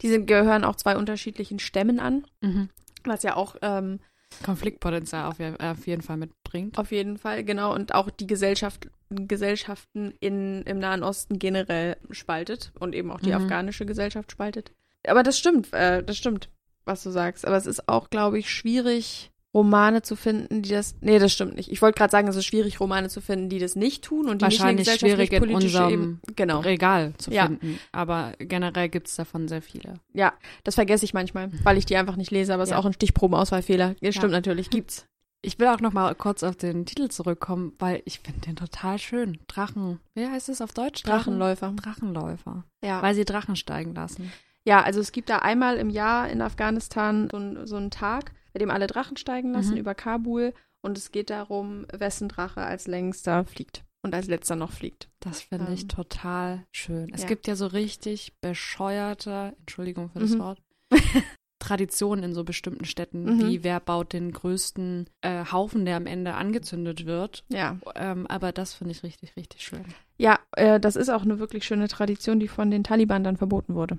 [0.03, 2.69] Die sind, gehören auch zwei unterschiedlichen Stämmen an, Mhm.
[3.05, 3.99] was ja auch ähm,
[4.45, 6.79] Konfliktpotenzial auf, auf jeden Fall mitbringt.
[6.79, 12.73] auf jeden Fall, genau, und auch die Gesellschaft, Gesellschaften in, im Nahen Osten generell spaltet
[12.79, 13.37] und eben auch die Mhm.
[13.37, 14.73] afghanische Gesellschaft spaltet.
[15.07, 16.51] Aber das stimmt, äh, das stimmt,
[16.85, 17.47] was du sagst.
[17.47, 20.95] Aber es ist auch, glaube ich, schwierig, Romane zu finden, die das.
[21.01, 21.71] Nee, das stimmt nicht.
[21.73, 24.41] Ich wollte gerade sagen, es ist schwierig, Romane zu finden, die das nicht tun und
[24.41, 26.19] die Wahrscheinlich nicht eine schwierig in unserem Ebene.
[26.37, 26.61] Genau.
[26.61, 27.47] Regal zu Ja.
[27.47, 27.79] finden.
[27.91, 29.95] Aber generell gibt es davon sehr viele.
[30.15, 32.77] Ja, das vergesse ich manchmal, weil ich die einfach nicht lese, aber es Ja.
[32.77, 33.97] ist auch ein Stichprobenauswahlfehler.
[34.01, 35.07] Ja, stimmt natürlich, gibt's.
[35.43, 38.99] Ich will auch noch mal kurz auf den Titel zurückkommen, weil ich finde den total
[38.99, 39.39] schön.
[39.47, 40.01] Drachen.
[40.15, 41.03] Wie heißt es auf Deutsch?
[41.05, 41.73] Drachen- Drachenläufer.
[41.77, 42.65] Drachenläufer.
[42.85, 43.03] Ja.
[43.03, 44.33] Weil sie Drachen steigen lassen.
[44.65, 48.33] ja, also es gibt da einmal im Jahr in Afghanistan so, ein, so einen Tag,
[48.53, 49.81] bei dem alle Drachen steigen lassen Mhm.
[49.81, 54.71] über Kabul und es geht darum, wessen Drache als längster fliegt und als letzter noch
[54.73, 55.09] fliegt.
[55.21, 57.13] Das finde Ähm, ich total schön.
[57.13, 57.29] Es ja.
[57.29, 60.39] gibt ja so richtig bescheuerte, Entschuldigung für das Mhm.
[60.39, 60.63] Wort,
[61.61, 63.41] Traditionen in so bestimmten Städten, Mhm.
[63.41, 67.45] wie wer baut den größten äh, Haufen, der am Ende angezündet wird.
[67.49, 67.79] Ja.
[67.97, 69.85] Ähm, aber das finde ich richtig, richtig schön.
[70.17, 73.75] Ja, äh, das ist auch eine wirklich schöne Tradition, die von den Taliban dann verboten
[73.75, 73.99] wurde.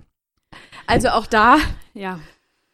[0.88, 1.58] Also auch da
[1.94, 2.20] Ja,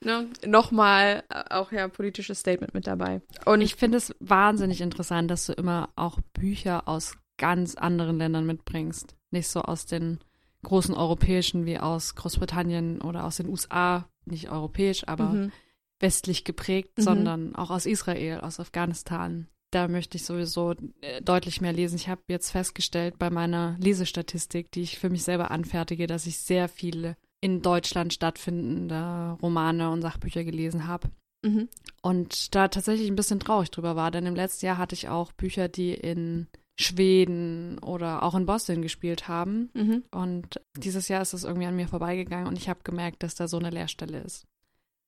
[0.05, 3.21] ne, nochmal äh, auch ja politisches Statement mit dabei.
[3.45, 8.45] Und ich finde es wahnsinnig interessant, dass du immer auch Bücher aus ganz anderen Ländern
[8.45, 9.15] mitbringst.
[9.31, 10.19] Nicht so aus den
[10.63, 15.51] großen europäischen wie aus Großbritannien oder aus den USA, nicht europäisch, aber Mhm.
[15.99, 17.01] westlich geprägt, Mhm.
[17.03, 19.47] sondern auch aus Israel, aus Afghanistan.
[19.71, 21.95] Da möchte ich sowieso äh, deutlich mehr lesen.
[21.97, 26.37] Ich habe jetzt festgestellt bei meiner Lesestatistik, die ich für mich selber anfertige, dass ich
[26.37, 31.09] sehr viele in Deutschland stattfindende Romane und Sachbücher gelesen habe.
[31.45, 31.69] Mhm.
[32.01, 35.31] Und da tatsächlich ein bisschen traurig drüber war, denn im letzten Jahr hatte ich auch
[35.31, 39.69] Bücher, die in Schweden oder auch in Boston gespielt haben.
[39.75, 40.03] Mhm.
[40.09, 43.47] Und dieses Jahr ist es irgendwie an mir vorbeigegangen und ich habe gemerkt, dass da
[43.47, 44.47] so eine Leerstelle ist.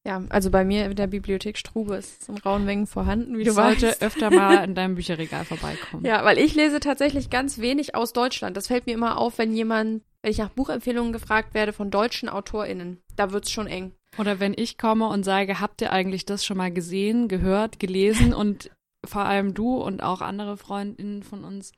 [0.06, 3.44] Ja, also bei mir in der Bibliothek Strube ist es in rauen Mengen vorhanden, wie
[3.46, 4.02] du sollte weißt.
[4.04, 6.06] öfter mal in deinem Bücherregal vorbeikommen.
[6.06, 8.56] Ja, weil ich lese tatsächlich ganz wenig aus Deutschland.
[8.56, 12.28] Das fällt mir immer auf, wenn jemand, wenn ich nach Buchempfehlungen gefragt werde von deutschen
[12.28, 13.00] AutorInnen.
[13.16, 13.94] Da wird's schon eng.
[14.18, 18.34] Oder wenn ich komme und sage, habt ihr eigentlich das schon mal gesehen, gehört, gelesen
[18.34, 18.70] und
[19.06, 21.72] vor allem du und auch andere Freundinnen von uns,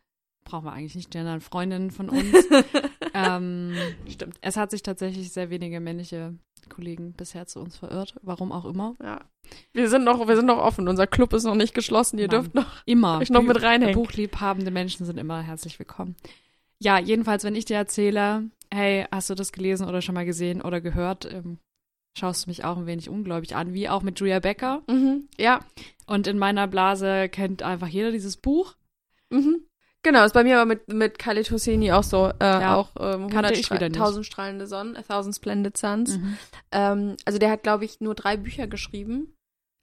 [0.45, 2.33] brauchen wir eigentlich nicht gendern, Freundinnen von uns.
[3.13, 3.75] ähm,
[4.07, 4.37] Stimmt.
[4.41, 6.33] es hat sich tatsächlich sehr wenige männliche
[6.69, 8.95] Kollegen bisher zu uns verirrt, warum auch immer.
[8.99, 9.21] Ja.
[9.73, 10.87] Wir sind noch, wir sind noch offen.
[10.87, 12.17] Unser Club ist noch nicht geschlossen.
[12.17, 12.31] Ihr Mann.
[12.31, 13.19] dürft noch Immer.
[13.19, 13.93] euch noch mit reinhängen.
[13.93, 16.15] Buchliebhabende Menschen sind immer herzlich willkommen.
[16.81, 20.61] Ja, jedenfalls, wenn ich dir erzähle, hey, hast du das gelesen oder schon mal gesehen
[20.61, 21.59] oder gehört, ähm,
[22.17, 24.81] schaust du mich auch ein wenig ungläubig an, wie auch mit Julia Becker.
[24.87, 25.27] Mhm.
[25.37, 25.59] Ja.
[26.07, 28.75] Und in meiner Blase kennt einfach jeder dieses Buch.
[29.29, 29.65] Mhm.
[30.01, 32.27] Genau, ist bei mir aber mit, mit Khaled Hosseini auch so.
[32.39, 32.75] Äh, Ja.
[32.77, 33.99] Auch ähm, Kannte 100 ich wieder nicht.
[33.99, 36.17] 1000 strahlende Sonnen, A Thousand Splendid Suns.
[36.17, 36.37] Mhm.
[36.71, 39.35] Ähm, also der hat, glaube ich, nur drei Bücher geschrieben.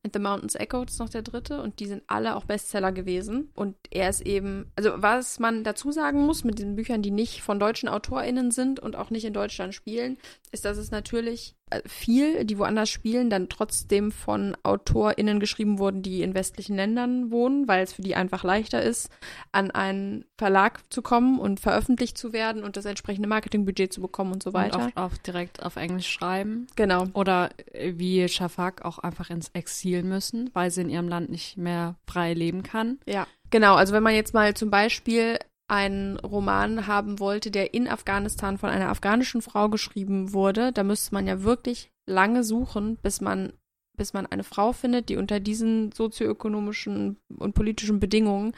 [0.06, 3.50] And the Mountains Echo ist noch der dritte und die sind alle auch Bestseller gewesen.
[3.56, 7.42] Und er ist eben, also was man dazu sagen muss mit den Büchern, die nicht
[7.42, 10.16] von deutschen AutorInnen sind und auch nicht in Deutschland spielen,
[10.52, 16.22] ist, dass es natürlich viel, die woanders spielen, dann trotzdem von AutorInnen geschrieben wurden, die
[16.22, 19.10] in westlichen Ländern wohnen, weil es für die einfach leichter ist,
[19.50, 24.32] an einen Verlag zu kommen und veröffentlicht zu werden und das entsprechende Marketingbudget zu bekommen
[24.32, 24.78] und so weiter.
[24.78, 26.68] Und oft auch direkt auf Englisch schreiben.
[26.76, 27.06] genau.
[27.14, 31.56] Oder äh, wie Shafak auch einfach ins Exil müssen, weil sie in ihrem Land nicht
[31.56, 32.98] mehr frei leben kann.
[33.06, 33.74] Ja, genau.
[33.74, 38.70] Also wenn man jetzt mal zum Beispiel einen Roman haben wollte, der in Afghanistan von
[38.70, 43.52] einer afghanischen Frau geschrieben wurde, da müsste man ja wirklich lange suchen, bis man
[43.96, 48.52] bis man eine Frau findet, die unter diesen sozioökonomischen und politischen Bedingungen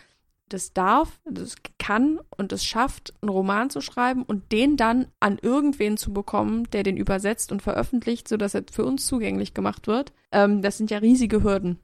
[0.49, 5.39] das darf, das kann und es schafft, einen Roman zu schreiben und den dann an
[5.41, 10.13] irgendwen zu bekommen, der den übersetzt und veröffentlicht, sodass er für uns zugänglich gemacht wird.
[10.33, 11.79] Ähm, das sind ja riesige Hürden.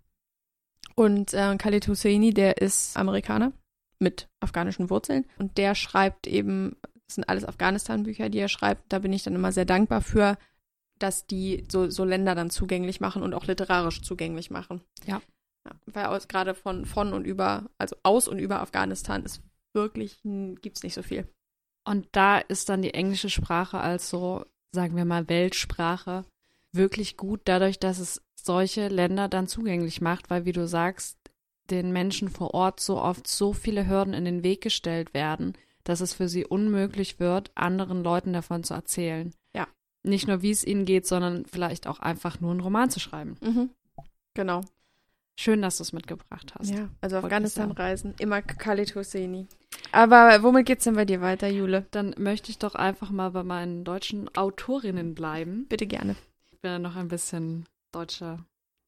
[0.94, 3.52] Und äh, Khaled Hosseini, der ist Amerikaner
[3.98, 6.76] mit afghanischen Wurzeln und der schreibt eben,
[7.06, 8.92] das sind alles Afghanistan-Bücher, die er schreibt.
[8.92, 10.38] Da bin ich dann immer sehr dankbar für,
[10.98, 14.80] dass die so, so Länder dann zugänglich machen und auch literarisch zugänglich machen.
[15.06, 15.20] Ja.
[15.66, 19.42] ja weil aus, gerade von, von und über, also aus und über Afghanistan ist
[19.74, 21.28] wirklich, gibt es nicht so viel.
[21.86, 26.24] Und da ist dann die englische Sprache als so, sagen wir mal, Weltsprache
[26.72, 31.18] wirklich gut, dadurch, dass es solche Länder dann zugänglich macht, weil, wie du sagst,
[31.70, 36.00] den Menschen vor Ort so oft so viele Hürden in den Weg gestellt werden, dass
[36.00, 39.34] es für sie unmöglich wird, anderen Leuten davon zu erzählen.
[39.54, 39.66] Ja.
[40.02, 43.36] Nicht nur, wie es ihnen geht, sondern vielleicht auch einfach nur einen Roman zu schreiben.
[43.40, 43.70] Mhm.
[44.34, 44.62] Genau.
[45.36, 46.70] Schön, dass du es mitgebracht hast.
[46.70, 49.48] Ja, also Afghanistan-Reisen, immer Khaled Hosseini.
[49.90, 51.86] Aber womit geht's denn bei dir weiter, Jule?
[51.90, 55.66] Dann möchte ich doch einfach mal bei meinen deutschen Autorinnen bleiben.
[55.68, 56.14] Bitte gerne.
[56.52, 58.38] Ich will noch ein bisschen deutsche,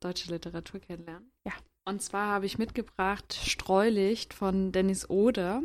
[0.01, 1.33] deutsche Literatur kennenlernen.
[1.45, 1.53] Ja.
[1.89, 5.63] Und zwar habe ich mitgebracht Streulicht von Dennis Ode.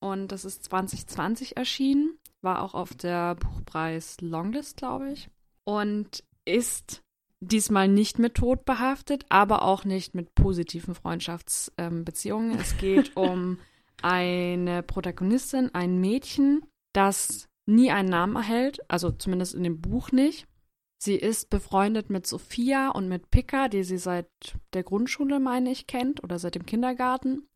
[0.00, 2.16] Und das ist 2020 erschienen.
[2.42, 5.28] War auch auf der Buchpreis Longlist, glaube ich.
[5.64, 7.02] Und ist
[7.40, 12.52] diesmal nicht mit Tod behaftet, aber auch nicht mit positiven Freundschaftsbeziehungen.
[12.52, 13.58] Ähm, es geht um
[14.00, 20.46] eine Protagonistin, ein Mädchen, das nie einen Namen erhält, also zumindest in dem Buch nicht.
[21.04, 24.28] Sie ist befreundet mit Sophia und mit Pika, die sie seit
[24.72, 27.48] der Grundschule, meine ich, kennt oder seit dem Kindergarten.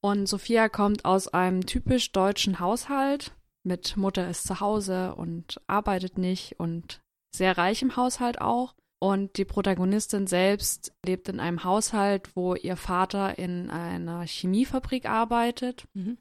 [0.00, 3.34] Und Sophia kommt aus einem typisch deutschen Haushalt.
[3.64, 7.02] Mit Mutter ist zu Hause und arbeitet nicht und
[7.34, 8.76] sehr reich im Haushalt auch.
[9.00, 15.88] Und die Protagonistin selbst lebt in einem Haushalt, wo ihr Vater in einer Chemiefabrik arbeitet.
[15.94, 16.18] Mhm.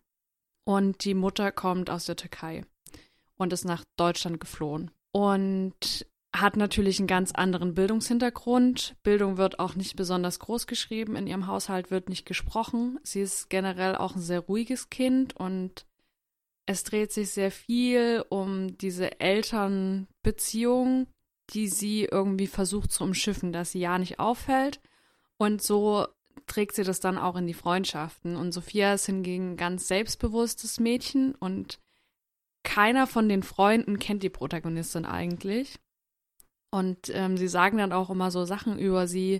[0.63, 2.65] Und die Mutter kommt aus der Türkei
[3.37, 4.89] und ist nach Deutschland geflohen.
[5.11, 6.07] Und
[6.41, 8.95] hat natürlich einen ganz anderen Bildungshintergrund.
[9.03, 11.15] Bildung wird auch nicht besonders groß geschrieben.
[11.15, 12.99] In ihrem Haushalt wird nicht gesprochen.
[13.03, 15.85] Sie ist generell auch ein sehr ruhiges Kind und
[16.65, 21.07] es dreht sich sehr viel um diese Elternbeziehung,
[21.51, 24.81] die sie irgendwie versucht zu umschiffen, dass sie ja nicht auffällt.
[25.37, 26.07] Und so
[26.47, 28.35] trägt sie das dann auch in die Freundschaften.
[28.35, 31.79] Und Sophia ist hingegen ein ganz selbstbewusstes Mädchen und
[32.63, 35.79] keiner von den Freunden kennt die Protagonistin eigentlich.
[36.75, 39.39] Und ähm, sie sagen dann auch immer so Sachen über sie,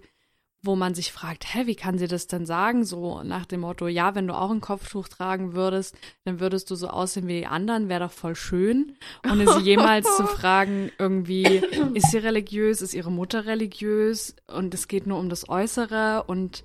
[0.62, 2.86] wo man sich fragt, hä, wie kann sie das denn sagen?
[2.86, 6.76] So nach dem Motto, ja, wenn du auch ein Kopftuch tragen würdest, dann würdest du
[6.76, 8.96] so aussehen wie die anderen, wäre doch voll schön.
[9.30, 11.62] Ohne sie jemals zu fragen, irgendwie,
[11.94, 14.38] ist sie religiös, ist ihre Mutter religiös?
[14.48, 16.64] Und es geht nur um das Äußere und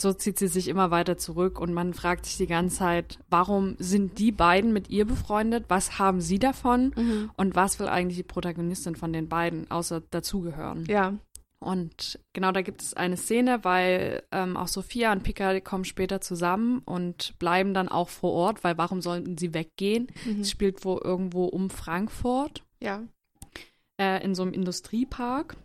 [0.00, 3.76] so zieht sie sich immer weiter zurück und man fragt sich die ganze Zeit, warum
[3.78, 5.64] sind die beiden mit ihr befreundet?
[5.68, 6.92] Was haben sie davon?
[6.96, 7.30] Mhm.
[7.36, 10.84] Und was will eigentlich die Protagonistin von den beiden, außer dazugehören?
[10.86, 11.14] Ja.
[11.58, 16.22] Und genau da gibt es eine Szene, weil ähm, auch Sophia und Pika kommen später
[16.22, 20.06] zusammen und bleiben dann auch vor Ort, weil warum sollten sie weggehen?
[20.24, 20.40] Mhm.
[20.40, 22.64] Es spielt wo irgendwo um Frankfurt.
[22.80, 23.02] Ja.
[24.00, 25.56] Äh, in so einem Industriepark.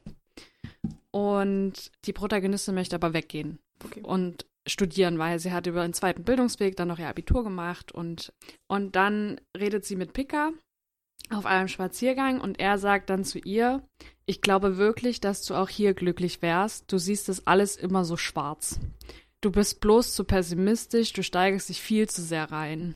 [1.11, 4.01] Und die Protagonistin möchte aber weggehen okay.
[4.01, 8.33] und studieren, weil sie hat über einen zweiten Bildungsweg dann noch ihr Abitur gemacht und,
[8.67, 10.51] und dann redet sie mit Pika
[11.29, 13.87] auf einem Spaziergang und er sagt dann zu ihr,
[14.25, 16.91] ich glaube wirklich, dass du auch hier glücklich wärst.
[16.91, 18.79] Du siehst das alles immer so schwarz.
[19.41, 22.95] Du bist bloß zu pessimistisch, du steigerst dich viel zu sehr rein.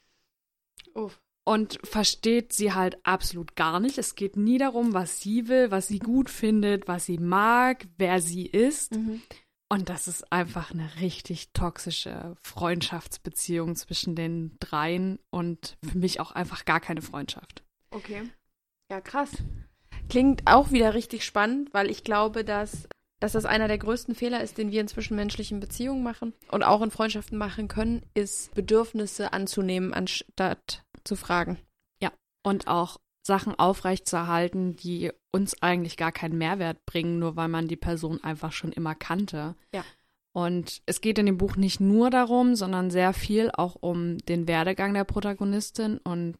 [0.94, 1.20] Uff.
[1.46, 3.98] Und versteht sie halt absolut gar nicht.
[3.98, 8.22] Es geht nie darum, was sie will, was sie gut findet, was sie mag, wer
[8.22, 8.96] sie ist.
[8.96, 9.22] Mhm.
[9.72, 16.32] Und das ist einfach eine richtig toxische Freundschaftsbeziehung zwischen den dreien und für mich auch
[16.32, 17.64] einfach gar keine Freundschaft.
[17.92, 18.24] Okay.
[18.92, 19.30] Ja, krass.
[20.10, 22.88] Klingt auch wieder richtig spannend, weil ich glaube, dass,
[23.20, 26.82] dass das einer der größten Fehler ist, den wir in zwischenmenschlichen Beziehungen machen und auch
[26.82, 31.60] in Freundschaften machen können, ist Bedürfnisse anzunehmen, anstatt zu fragen.
[32.02, 32.12] Ja,
[32.44, 32.98] und auch
[33.30, 38.52] Sachen aufrechtzuerhalten, die uns eigentlich gar keinen Mehrwert bringen, nur weil man die Person einfach
[38.52, 39.56] schon immer kannte.
[39.72, 39.86] Ja.
[40.34, 44.48] Und es geht in dem Buch nicht nur darum, sondern sehr viel auch um den
[44.48, 46.38] Werdegang der Protagonistin und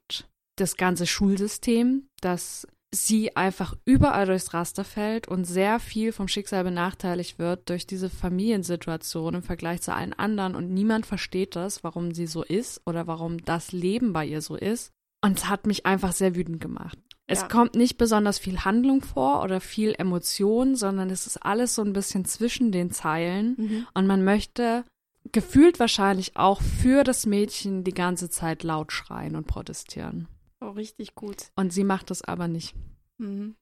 [0.56, 6.64] das ganze Schulsystem, dass sie einfach überall durchs Raster fällt und sehr viel vom Schicksal
[6.64, 12.16] benachteiligt wird durch diese Familiensituation im Vergleich zu allen anderen und niemand versteht das, warum
[12.16, 14.92] sie so ist oder warum das Leben bei ihr so ist.
[15.22, 16.98] Und es hat mich einfach sehr wütend gemacht.
[17.28, 17.48] Es ja.
[17.48, 21.94] kommt nicht besonders viel Handlung vor oder viel Emotion, sondern es ist alles so ein
[21.94, 23.56] bisschen zwischen den Zeilen.
[23.58, 23.88] Mhm.
[23.94, 24.84] Und man möchte
[25.32, 30.28] gefühlt wahrscheinlich auch für das Mädchen die ganze Zeit laut schreien und protestieren.
[30.60, 31.52] Oh, richtig gut.
[31.56, 32.76] Und sie macht das aber nicht.
[33.20, 33.56] Mhm.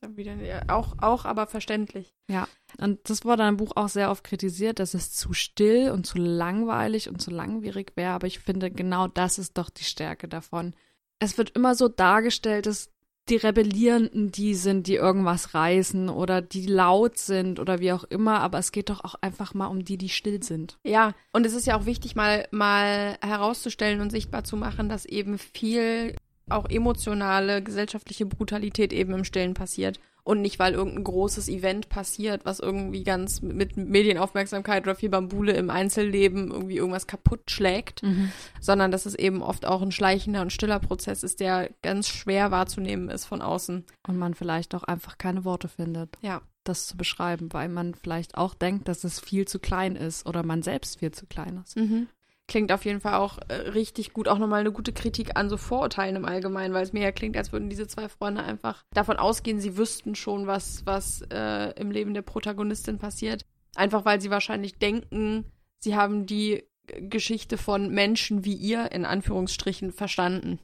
[0.00, 2.14] Dann wieder, ja, auch, auch aber verständlich.
[2.30, 2.46] Ja,
[2.80, 6.18] und das wurde im Buch auch sehr oft kritisiert, dass es zu still und zu
[6.18, 8.12] langweilig und zu langwierig wäre.
[8.12, 10.74] Aber ich finde, genau das ist doch die Stärke davon.
[11.18, 12.90] Es wird immer so dargestellt, dass
[13.28, 18.40] die Rebellierenden die sind, die irgendwas reißen oder die laut sind oder wie auch immer,
[18.40, 20.78] aber es geht doch auch einfach mal um die, die still sind.
[20.84, 25.04] Ja, und es ist ja auch wichtig, mal, mal herauszustellen und sichtbar zu machen, dass
[25.04, 26.14] eben viel
[26.50, 30.00] auch emotionale, gesellschaftliche Brutalität eben im Stillen passiert.
[30.24, 35.52] Und nicht, weil irgendein großes Event passiert, was irgendwie ganz mit Medienaufmerksamkeit oder viel Bambule
[35.52, 38.30] im Einzelleben irgendwie irgendwas kaputt schlägt, mhm.
[38.60, 42.50] sondern dass es eben oft auch ein schleichender und stiller Prozess ist, der ganz schwer
[42.50, 43.86] wahrzunehmen ist von außen.
[44.06, 46.18] Und man vielleicht auch einfach keine Worte findet.
[46.20, 46.42] Ja.
[46.62, 50.42] Das zu beschreiben, weil man vielleicht auch denkt, dass es viel zu klein ist oder
[50.42, 51.78] man selbst viel zu klein ist.
[51.78, 52.08] Mhm
[52.48, 54.26] klingt auf jeden Fall auch äh, richtig gut.
[54.26, 57.36] Auch nochmal eine gute Kritik an so Vorurteilen im Allgemeinen, weil es mir ja klingt,
[57.36, 61.90] als würden diese zwei Freunde einfach davon ausgehen, sie wüssten schon, was, was äh, im
[61.90, 63.44] Leben der Protagonistin passiert.
[63.76, 65.44] Einfach weil sie wahrscheinlich denken,
[65.78, 70.58] sie haben die Geschichte von Menschen wie ihr in Anführungsstrichen verstanden.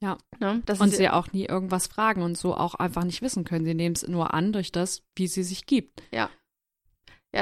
[0.00, 0.18] Ja.
[0.38, 0.62] Ne?
[0.66, 3.64] Das Und sie ja auch nie irgendwas fragen und so auch einfach nicht wissen können.
[3.64, 6.02] Sie nehmen es nur an durch das, wie sie sich gibt.
[6.12, 6.30] ja,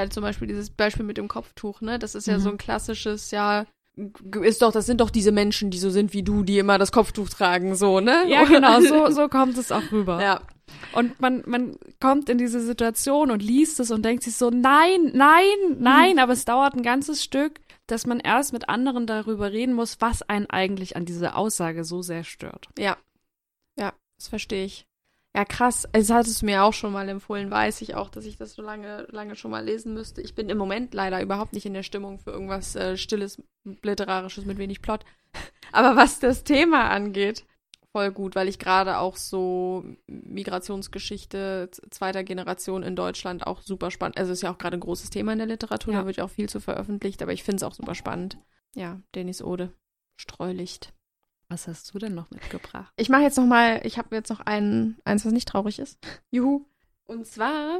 [0.09, 1.97] zum Beispiel dieses Beispiel mit dem Kopftuch, ne?
[1.99, 2.41] Das ist ja Mhm.
[2.41, 3.65] so ein klassisches, ja,
[4.41, 6.91] ist doch, das sind doch diese Menschen, die so sind wie du, die immer das
[6.91, 8.25] Kopftuch tragen, so, ne?
[8.27, 10.21] Ja, genau, so, so kommt es auch rüber.
[10.21, 10.41] Ja,
[10.93, 15.11] Und man, man kommt in diese Situation und liest es und denkt sich so, nein,
[15.13, 19.73] nein, nein, aber es dauert ein ganzes Stück, dass man erst mit anderen darüber reden
[19.73, 22.67] muss, was einen eigentlich an dieser Aussage so sehr stört.
[22.77, 22.97] Ja.
[23.79, 24.85] Ja, das verstehe ich.
[25.35, 25.87] Ja, krass.
[25.91, 28.61] Es hattest du mir auch schon mal empfohlen, weiß ich auch, dass ich das so
[28.63, 30.21] lange, lange schon mal lesen müsste.
[30.21, 33.41] Ich bin im Moment leider überhaupt nicht in der Stimmung für irgendwas äh, Stilles,
[33.83, 35.05] Literarisches mit wenig Plot.
[35.71, 37.45] Aber was das Thema angeht,
[37.91, 44.17] voll gut, weil ich gerade auch so Migrationsgeschichte zweiter Generation in Deutschland auch super spannend.
[44.17, 46.01] Also ist ja auch gerade ein großes Thema in der Literatur, Ja.
[46.01, 48.37] da wird ja auch viel zu veröffentlicht, aber ich finde es auch super spannend.
[48.75, 49.71] Ja, Denis Ode.
[50.19, 50.93] Streulicht.
[51.49, 52.91] Was hast du denn noch mitgebracht?
[52.97, 55.97] Ich mache jetzt noch mal, ich habe jetzt noch ein, eins, was nicht traurig ist.
[56.31, 56.65] Juhu.
[57.05, 57.79] Und zwar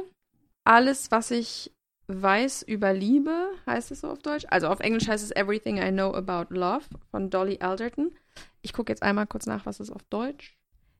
[0.64, 1.72] alles, was ich
[2.06, 4.46] weiß über Liebe, heißt es so auf Deutsch.
[4.48, 8.16] Also auf Englisch heißt es Everything I Know About Love von Dolly Alderton.
[8.62, 10.56] Ich gucke jetzt einmal kurz nach, was ist auf Deutsch.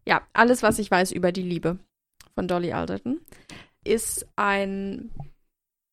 [0.06, 1.78] Ja, alles, was ich weiß über die Liebe
[2.34, 3.20] von Dolly Alderton
[3.84, 5.10] ist ein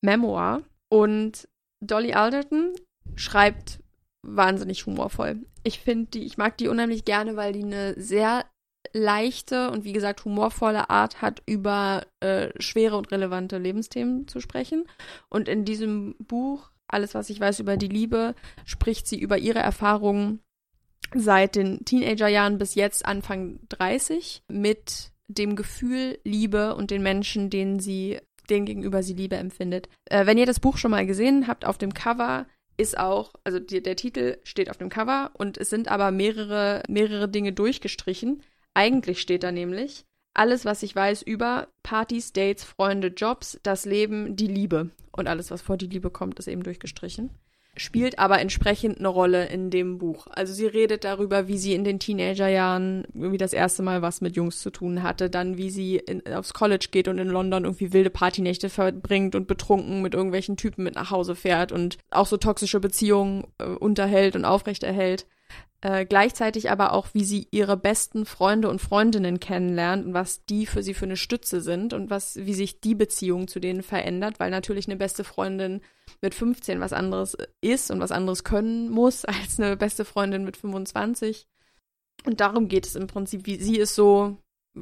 [0.01, 1.47] Memoir und
[1.81, 2.73] Dolly Alderton
[3.15, 3.79] schreibt
[4.21, 5.45] wahnsinnig humorvoll.
[5.65, 8.45] Ich finde die, ich mag die unheimlich gerne, weil die eine sehr
[8.93, 14.85] leichte und wie gesagt humorvolle Art hat, über äh, schwere und relevante Lebensthemen zu sprechen.
[15.27, 19.57] Und in diesem Buch, alles was ich weiß über die Liebe, spricht sie über ihre
[19.57, 20.39] Erfahrungen
[21.15, 27.79] seit den Teenagerjahren bis jetzt Anfang 30 mit dem Gefühl Liebe und den Menschen, denen
[27.79, 28.19] sie,
[28.51, 29.89] denen gegenüber sie Liebe empfindet.
[30.05, 32.45] Äh, wenn ihr das Buch schon mal gesehen habt, auf dem Cover
[32.77, 36.83] ist auch, also die, der Titel steht auf dem Cover und es sind aber mehrere,
[36.87, 38.43] mehrere Dinge durchgestrichen.
[38.73, 40.05] Eigentlich steht da nämlich
[40.35, 44.91] alles, was ich weiß über Partys, Dates, Freunde, Jobs, das Leben, die Liebe.
[45.11, 47.29] Und alles, was vor die Liebe kommt, ist eben durchgestrichen.
[47.77, 50.27] Spielt aber entsprechend eine Rolle in dem Buch.
[50.29, 54.37] Also sie redet darüber, wie sie in den Teenagerjahren irgendwie das erste Mal was mit
[54.37, 57.91] Jungs zu tun hatte, dann wie sie in, aufs College geht und in London irgendwie
[57.91, 62.37] wilde Partynächte verbringt und betrunken mit irgendwelchen Typen mit nach Hause fährt und auch so
[62.37, 65.25] toxische Beziehungen äh, unterhält und aufrechterhält.
[65.81, 70.65] Äh, gleichzeitig aber auch, wie sie ihre besten Freunde und Freundinnen kennenlernt und was die
[70.65, 74.39] für sie für eine Stütze sind und was, wie sich die Beziehung zu denen verändert,
[74.39, 75.81] weil natürlich eine beste Freundin
[76.25, 80.57] mit 15 was anderes ist und was anderes können muss als eine beste Freundin mit
[80.57, 81.47] 25.
[82.25, 84.37] Und darum geht es im Prinzip, wie sie ist so,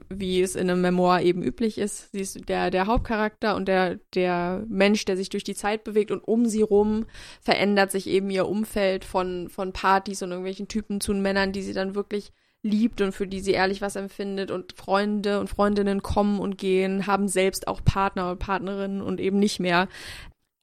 [0.09, 2.11] wie es in einem Memoir eben üblich ist.
[2.13, 6.11] Sie ist der, der Hauptcharakter und der, der Mensch, der sich durch die Zeit bewegt
[6.11, 7.05] und um sie rum
[7.41, 11.73] verändert sich eben ihr Umfeld von, von Partys und irgendwelchen Typen zu Männern, die sie
[11.73, 12.31] dann wirklich
[12.63, 17.05] liebt und für die sie ehrlich was empfindet und Freunde und Freundinnen kommen und gehen,
[17.05, 19.89] haben selbst auch Partner und Partnerinnen und eben nicht mehr.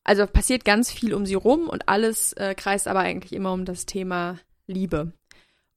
[0.05, 3.65] Also passiert ganz viel um sie rum und alles äh, kreist aber eigentlich immer um
[3.65, 5.13] das Thema Liebe.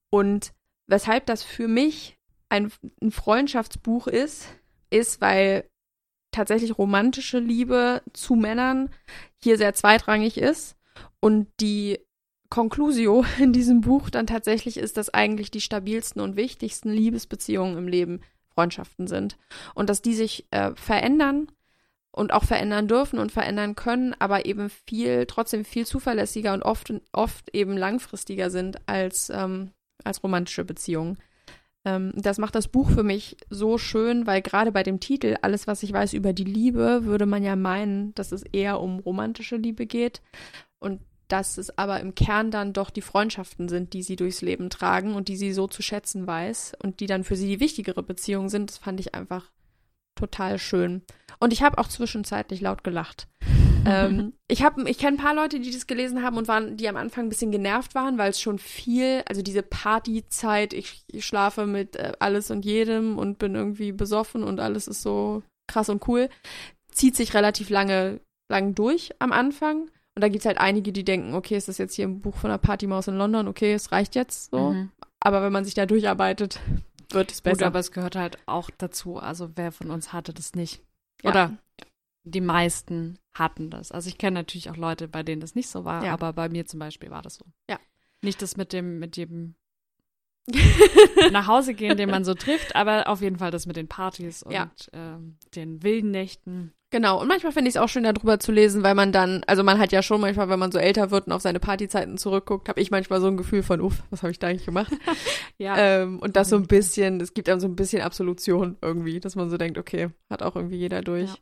[0.09, 0.53] Und
[0.87, 2.17] weshalb das für mich
[2.49, 2.71] ein,
[3.01, 4.47] ein Freundschaftsbuch ist,
[4.89, 5.69] ist, weil
[6.31, 8.89] tatsächlich romantische Liebe zu Männern
[9.41, 10.75] hier sehr zweitrangig ist
[11.19, 11.99] und die
[12.49, 17.87] Conclusio in diesem Buch dann tatsächlich ist, dass eigentlich die stabilsten und wichtigsten Liebesbeziehungen im
[17.87, 18.21] Leben
[18.53, 19.37] Freundschaften sind
[19.73, 21.47] und dass die sich äh, verändern
[22.13, 26.93] und auch verändern dürfen und verändern können, aber eben viel, trotzdem viel zuverlässiger und oft,
[27.11, 29.71] oft eben langfristiger sind als, ähm,
[30.03, 31.17] als romantische Beziehungen.
[31.85, 35.65] Ähm, das macht das Buch für mich so schön, weil gerade bei dem Titel, alles,
[35.65, 39.57] was ich weiß über die Liebe, würde man ja meinen, dass es eher um romantische
[39.57, 40.21] Liebe geht
[40.79, 44.69] und dass es aber im Kern dann doch die Freundschaften sind, die sie durchs Leben
[44.69, 48.03] tragen und die sie so zu schätzen weiß und die dann für sie die wichtigere
[48.03, 48.69] Beziehung sind.
[48.69, 49.49] Das fand ich einfach
[50.15, 51.01] total schön.
[51.39, 53.27] Und ich habe auch zwischenzeitlich laut gelacht.
[53.85, 56.87] ähm, ich habe, ich kenne ein paar Leute, die das gelesen haben und waren, die
[56.87, 61.25] am Anfang ein bisschen genervt waren, weil es schon viel, also diese Partyzeit, ich, ich
[61.25, 65.89] schlafe mit äh, alles und jedem und bin irgendwie besoffen und alles ist so krass
[65.89, 66.29] und cool,
[66.91, 69.89] zieht sich relativ lange, lang durch am Anfang.
[70.15, 72.51] Und da gibt's halt einige, die denken, okay, ist das jetzt hier ein Buch von
[72.51, 74.71] einer Partymaus in London, okay, es reicht jetzt so.
[74.71, 74.91] Mhm.
[75.19, 76.59] Aber wenn man sich da durcharbeitet,
[77.13, 77.67] wird es Gut, besser.
[77.67, 79.17] aber es gehört halt auch dazu.
[79.17, 80.81] Also wer von uns hatte das nicht?
[81.23, 81.29] Ja.
[81.31, 81.57] Oder
[82.23, 83.91] die meisten hatten das.
[83.91, 86.13] Also ich kenne natürlich auch Leute, bei denen das nicht so war, Ja.
[86.13, 87.45] aber bei mir zum Beispiel war das so.
[87.69, 87.79] Ja.
[88.21, 89.55] Nicht das mit dem, mit dem
[91.31, 94.43] nach Hause gehen, den man so trifft, aber auf jeden Fall das mit den Partys
[94.43, 94.71] und Ja.
[94.91, 96.73] ähm, den wilden Nächten.
[96.93, 99.63] Genau, und manchmal finde ich es auch schön, darüber zu lesen, weil man dann, also
[99.63, 102.69] man hat ja schon manchmal, wenn man so älter wird und auf seine Partyzeiten zurückguckt,
[102.69, 104.93] habe ich manchmal so ein Gefühl von, uff, was habe ich da eigentlich gemacht?
[105.57, 105.75] ja.
[105.75, 109.35] Ähm, und das so ein bisschen, es gibt einem so ein bisschen Absolution irgendwie, dass
[109.35, 111.31] man so denkt, okay, hat auch irgendwie jeder durch.
[111.31, 111.35] Ja.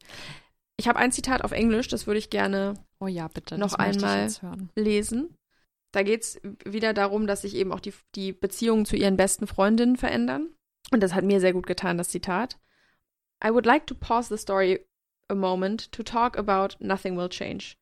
[0.78, 3.58] Ich habe ein Zitat auf Englisch, das würde ich gerne oh ja, bitte.
[3.58, 4.30] noch einmal
[4.78, 5.36] lesen.
[5.92, 9.48] Da geht es wieder darum, dass sich eben auch die, die Beziehungen zu ihren besten
[9.48, 10.48] Freundinnen verändern.
[10.92, 12.58] Und das hat mir sehr gut getan, das Zitat.
[13.44, 14.80] I would like to pause the story
[15.30, 17.78] a moment to talk about nothing will change.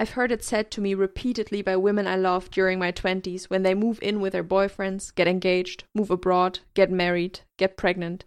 [0.00, 3.64] I've heard it said to me repeatedly by women I loved during my 20s when
[3.64, 8.24] they move in with their boyfriends, get engaged, move abroad, get married, get pregnant.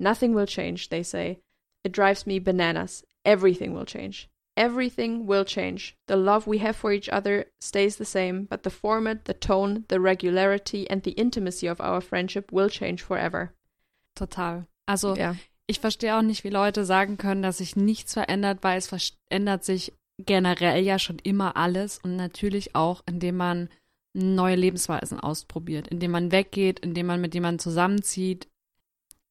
[0.00, 1.40] Nothing will change, they say.
[1.84, 3.04] It drives me bananas.
[3.24, 4.30] Everything will change.
[4.56, 5.96] Everything will change.
[6.06, 9.84] The love we have for each other stays the same, but the format, the tone,
[9.88, 13.52] the regularity, and the intimacy of our friendship will change forever.
[14.14, 14.66] Total.
[14.86, 15.34] Also Ja.
[15.66, 19.64] Ich verstehe auch nicht, wie Leute sagen können, dass sich nichts verändert, weil es verändert
[19.64, 23.68] sich generell ja schon immer alles und natürlich auch, indem man
[24.12, 28.48] neue Lebensweisen ausprobiert, indem man weggeht, indem man mit jemandem zusammenzieht.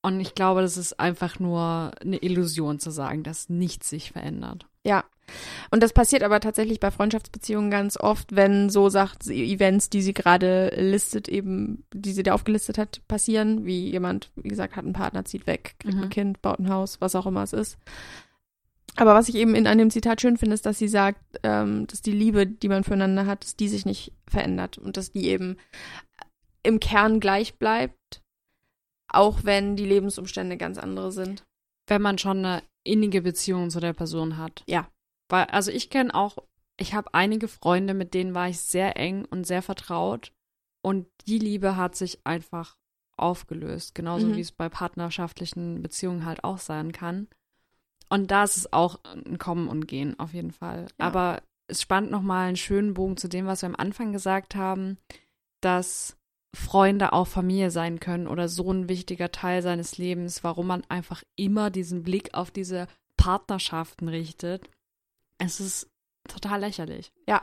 [0.01, 4.65] Und ich glaube, das ist einfach nur eine Illusion zu sagen, dass nichts sich verändert.
[4.83, 5.05] Ja.
[5.71, 10.13] Und das passiert aber tatsächlich bei Freundschaftsbeziehungen ganz oft, wenn so sagt, Events, die sie
[10.13, 14.93] gerade listet, eben, die sie da aufgelistet hat, passieren, wie jemand, wie gesagt, hat einen
[14.93, 16.03] Partner, zieht weg, kriegt Mhm.
[16.03, 17.77] ein Kind, baut ein Haus, was auch immer es ist.
[18.95, 22.01] Aber was ich eben in einem Zitat schön finde, ist, dass sie sagt, ähm, dass
[22.01, 25.57] die Liebe, die man füreinander hat, dass die sich nicht verändert und dass die eben
[26.61, 28.21] im Kern gleich bleibt,
[29.07, 31.43] auch wenn die Lebensumstände ganz andere sind.
[31.87, 34.63] Wenn man schon eine innige Beziehung zu der Person hat.
[34.67, 34.87] Ja.
[35.29, 36.37] Weil, also ich kenne auch,
[36.77, 40.31] ich habe einige Freunde, mit denen war ich sehr eng und sehr vertraut.
[40.81, 42.77] Und die Liebe hat sich einfach
[43.15, 43.95] aufgelöst.
[43.95, 44.35] Genauso Mhm.
[44.35, 47.27] wie es bei partnerschaftlichen Beziehungen halt auch sein kann.
[48.09, 50.87] Und da ist es auch ein Kommen und Gehen, auf jeden Fall.
[50.99, 51.07] Ja.
[51.07, 54.97] Aber es spannt nochmal einen schönen Bogen zu dem, was wir am Anfang gesagt haben,
[55.61, 56.17] dass
[56.55, 61.23] Freunde auch Familie sein können oder so ein wichtiger Teil seines Lebens, warum man einfach
[61.35, 64.69] immer diesen Blick auf diese Partnerschaften richtet.
[65.45, 65.89] Es ist
[66.27, 67.11] total lächerlich.
[67.27, 67.41] Ja.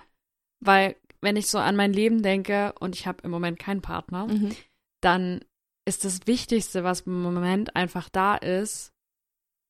[0.60, 4.26] Weil, wenn ich so an mein Leben denke und ich habe im Moment keinen Partner,
[4.26, 4.54] Mhm.
[5.00, 5.40] dann
[5.86, 8.92] ist das Wichtigste, was im Moment einfach da ist,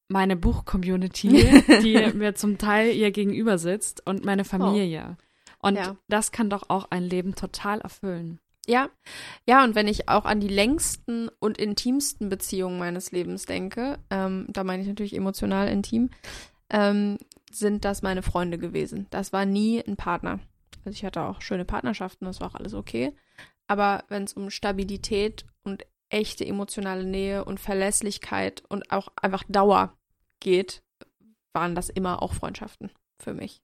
[0.09, 1.29] meine Buch-Community,
[1.85, 5.17] die mir zum Teil ihr gegenüber sitzt und meine Familie.
[5.61, 5.97] Und Ja.
[6.09, 8.41] das kann doch auch ein Leben total erfüllen.
[8.67, 8.89] Ja,
[9.47, 14.47] ja, und wenn ich auch an die längsten und intimsten Beziehungen meines Lebens denke, ähm,
[14.49, 16.11] da meine ich natürlich emotional intim,
[16.71, 17.19] ähm,
[17.53, 19.07] sind das meine Freunde gewesen.
[19.11, 20.41] Das war nie ein Partner.
[20.85, 23.15] Also ich hatte auch schöne Partnerschaften, das war auch alles okay.
[23.67, 29.97] Aber wenn es um Stabilität und echte emotionale Nähe und Verlässlichkeit und auch einfach Dauer
[30.41, 30.83] geht,
[31.53, 32.91] waren das immer auch Freundschaften
[33.21, 33.63] für mich.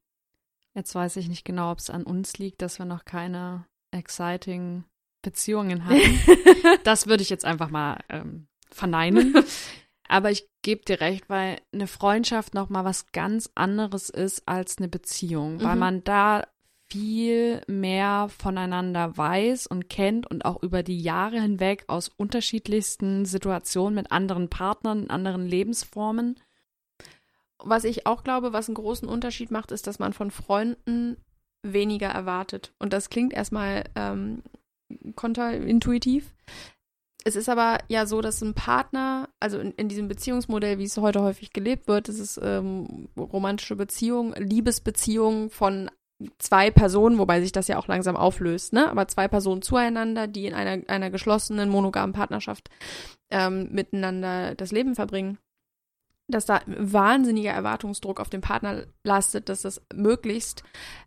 [0.74, 4.84] Jetzt weiß ich nicht genau, ob es an uns liegt, dass wir noch keine exciting
[5.22, 6.20] Beziehungen hatten.
[6.84, 9.34] das würde ich jetzt einfach mal ähm, verneinen.
[10.08, 14.78] Aber ich gebe dir recht, weil eine Freundschaft noch mal was ganz anderes ist als
[14.78, 15.80] eine Beziehung, weil Mhm.
[15.80, 16.46] man da
[16.88, 23.94] viel mehr voneinander weiß und kennt und auch über die Jahre hinweg aus unterschiedlichsten Situationen
[23.94, 26.38] mit anderen Partnern, anderen Lebensformen.
[27.58, 31.16] Was ich auch glaube, was einen großen Unterschied macht, ist, dass man von Freunden
[31.62, 32.72] weniger erwartet.
[32.78, 34.42] Und das klingt erstmal ähm,
[35.16, 36.34] konterintuitiv.
[37.26, 40.96] Es ist aber ja so, dass ein Partner, also in, in diesem Beziehungsmodell, wie es
[40.96, 45.90] heute häufig gelebt wird, das ist ähm, romantische Beziehung, Liebesbeziehung von
[46.38, 48.88] zwei Personen, wobei sich das ja auch langsam auflöst, ne?
[48.88, 52.70] Aber zwei Personen zueinander, die in einer, einer geschlossenen, monogamen Partnerschaft
[53.30, 55.38] ähm, miteinander das Leben verbringen
[56.28, 60.64] dass da wahnsinniger Erwartungsdruck auf den Partner lastet, dass das möglichst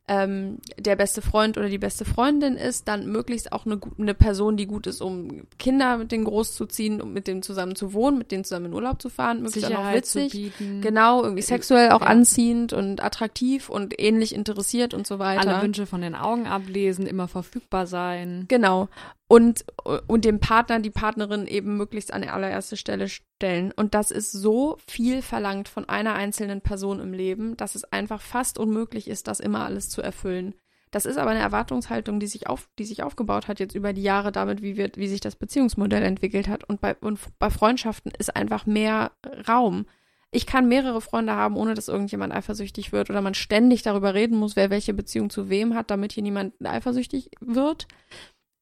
[0.09, 4.57] ähm, der beste Freund oder die beste Freundin ist, dann möglichst auch eine, eine Person,
[4.57, 8.31] die gut ist, um Kinder mit denen großzuziehen, um mit denen zusammen zu wohnen, mit
[8.31, 10.51] denen zusammen in Urlaub zu fahren, möglichst auch noch Sicherheit witzig.
[10.81, 12.07] Genau, irgendwie sexuell auch Ja.
[12.07, 15.47] anziehend und attraktiv und ähnlich interessiert und so weiter.
[15.47, 18.45] Alle Wünsche von den Augen ablesen, immer verfügbar sein.
[18.47, 18.89] Genau.
[19.31, 19.63] Und,
[20.07, 23.71] und dem Partner, die Partnerin eben möglichst an allererste Stelle stellen.
[23.75, 28.21] Und das ist so viel verlangt von einer einzelnen Person im Leben, dass es einfach
[28.21, 30.55] fast unmöglich ist, das immer alles zu erfüllen.
[30.91, 34.01] Das ist aber eine Erwartungshaltung, die sich auf, die sich aufgebaut hat jetzt über die
[34.01, 36.63] Jahre damit, wie wird, wie sich das Beziehungsmodell entwickelt hat.
[36.63, 39.11] Und bei, und bei Freundschaften ist einfach mehr
[39.47, 39.85] Raum.
[40.31, 44.37] Ich kann mehrere Freunde haben, ohne dass irgendjemand eifersüchtig wird oder man ständig darüber reden
[44.37, 47.87] muss, wer welche Beziehung zu wem hat, damit hier niemand eifersüchtig wird.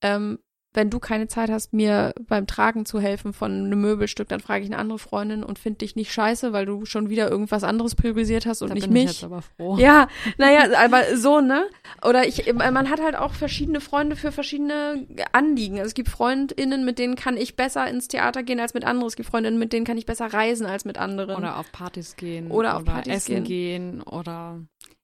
[0.01, 0.39] Ähm,
[0.77, 4.63] wenn du keine Zeit hast, mir beim Tragen zu helfen von einem Möbelstück, dann frage
[4.63, 7.95] ich eine andere Freundin und finde dich nicht scheiße, weil du schon wieder irgendwas anderes
[7.95, 9.05] priorisiert hast und da nicht bin mich.
[9.05, 9.75] Ich jetzt aber froh.
[9.79, 10.07] Ja,
[10.37, 11.65] naja, aber so, ne?
[12.05, 15.77] Oder ich, man hat halt auch verschiedene Freunde für verschiedene Anliegen.
[15.77, 19.07] Also es gibt FreundInnen, mit denen kann ich besser ins Theater gehen als mit anderen.
[19.07, 21.37] Es gibt Freundinnen, mit denen kann ich besser reisen als mit anderen.
[21.37, 22.51] Oder auf Partys gehen.
[22.51, 23.93] Oder auf Partys essen gehen.
[23.93, 24.01] gehen.
[24.03, 24.59] Oder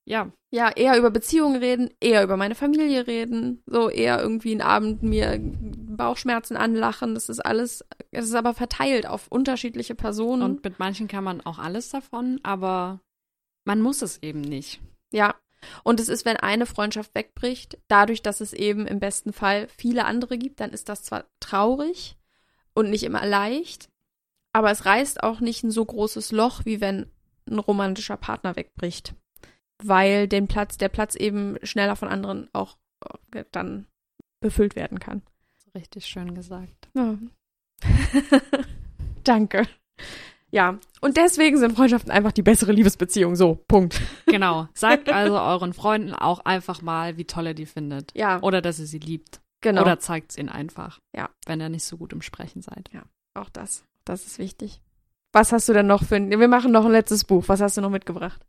[0.05, 0.31] ja.
[0.51, 5.01] Ja, eher über Beziehungen reden, eher über meine Familie reden, so eher irgendwie einen Abend
[5.01, 7.15] mir Bauchschmerzen anlachen.
[7.15, 10.43] Das ist alles, es ist aber verteilt auf unterschiedliche Personen.
[10.43, 13.01] Und mit manchen kann man auch alles davon, aber
[13.65, 14.79] man muss es eben nicht.
[15.11, 15.35] Ja.
[15.83, 20.05] Und es ist, wenn eine Freundschaft wegbricht, dadurch, dass es eben im besten Fall viele
[20.05, 22.17] andere gibt, dann ist das zwar traurig
[22.73, 23.89] und nicht immer leicht,
[24.51, 27.09] aber es reißt auch nicht ein so großes Loch, wie wenn
[27.49, 29.15] ein romantischer Partner wegbricht.
[29.81, 32.77] Weil den Platz, der Platz eben schneller von anderen auch
[33.33, 33.87] äh, dann
[34.41, 35.21] befüllt werden kann.
[35.75, 36.89] Richtig schön gesagt.
[36.93, 37.17] Ja.
[39.23, 39.67] Danke.
[40.51, 43.35] Ja, und deswegen sind Freundschaften einfach die bessere Liebesbeziehung.
[43.35, 43.99] So, Punkt.
[44.27, 44.67] Genau.
[44.75, 48.15] Sagt also euren Freunden auch einfach mal, wie toll ihr die findet.
[48.15, 49.41] Ja, Oder dass ihr sie liebt.
[49.61, 49.81] genau.
[49.81, 50.99] Oder zeigt es ihnen einfach.
[51.15, 51.29] Ja.
[51.47, 52.91] Wenn ihr nicht so gut im Sprechen seid.
[53.33, 53.83] auch das.
[54.05, 54.79] Das ist wichtig.
[55.31, 56.29] Was hast du denn noch für ein.
[56.29, 57.45] Wir machen noch ein letztes Buch.
[57.47, 58.45] Was hast du noch mitgebracht?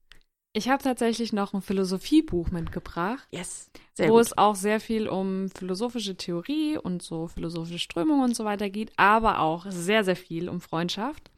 [0.57, 3.71] Ich habe tatsächlich noch ein Philosophiebuch mitgebracht, Yes.
[3.99, 8.71] wo es auch sehr viel um philosophische Theorie und so philosophische Strömungen und so weiter
[8.71, 11.33] geht, aber auch sehr, sehr viel um Freundschaft.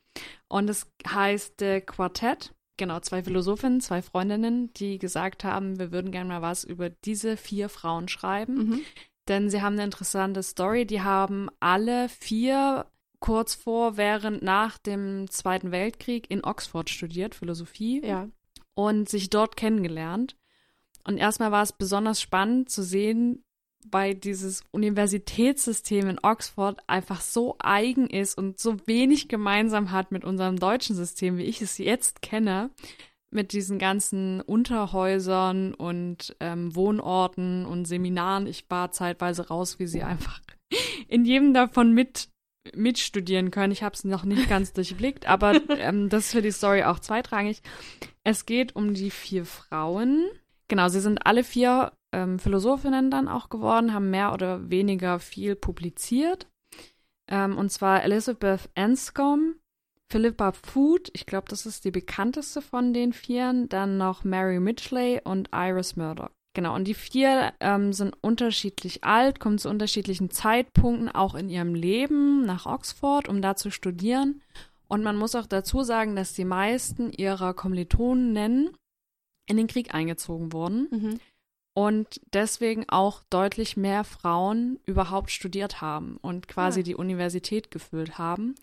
[0.49, 2.53] Und es heißt äh, Quartett.
[2.77, 7.39] Genau, zwei Philosophinnen, zwei Freundinnen, die gesagt haben, wir würden gerne mal was über diese
[7.39, 8.55] vier Frauen schreiben.
[8.69, 8.81] Mhm.
[9.29, 10.85] Denn sie haben eine interessante Story.
[10.87, 12.85] Die haben alle vier
[13.19, 18.29] kurz vor, während, nach dem Zweiten Weltkrieg in Oxford studiert, Philosophie Ja.
[18.77, 20.37] Und sich dort kennengelernt.
[21.05, 23.43] Und erstmal war es besonders spannend zu sehen,
[23.91, 30.25] weil dieses Universitätssystem in Oxford einfach so eigen ist und so wenig gemeinsam hat mit
[30.25, 32.71] unserem deutschen System, wie ich es jetzt kenne,
[33.31, 38.47] mit diesen ganzen Unterhäusern und ähm, Wohnorten und Seminaren.
[38.47, 40.41] Ich war zeitweise raus, wie sie einfach
[41.09, 42.29] in jedem davon mit
[42.75, 43.73] mitstudieren können.
[43.73, 46.99] Ich habe es noch nicht ganz durchblickt, aber ähm, das ist für die Story auch
[46.99, 47.63] zweitrangig.
[48.25, 50.27] Es geht um die vier Frauen.
[50.69, 55.55] Genau, sie sind alle vier ähm, Philosophinnen dann auch geworden, haben mehr oder weniger viel
[55.55, 56.49] publiziert.
[57.29, 59.57] Ähm, und zwar Elizabeth Anscombe,
[60.09, 65.21] Philippa Food, ich glaube, das ist die bekannteste von den Vieren, dann noch Mary Mitchley
[65.25, 66.36] und Iris Murdoch.
[66.57, 71.75] Genau, und die vier ähm, sind unterschiedlich alt, kommen zu unterschiedlichen Zeitpunkten auch in ihrem
[71.75, 74.41] Leben nach Oxford, um da zu studieren.
[74.89, 78.71] Und man muss auch dazu sagen, dass die meisten ihrer Kommilitonen
[79.47, 81.21] in den Krieg eingezogen wurden Mhm.
[81.75, 86.85] und deswegen auch deutlich mehr Frauen überhaupt studiert haben und quasi Ah.
[86.85, 88.55] die Universität gefüllt haben.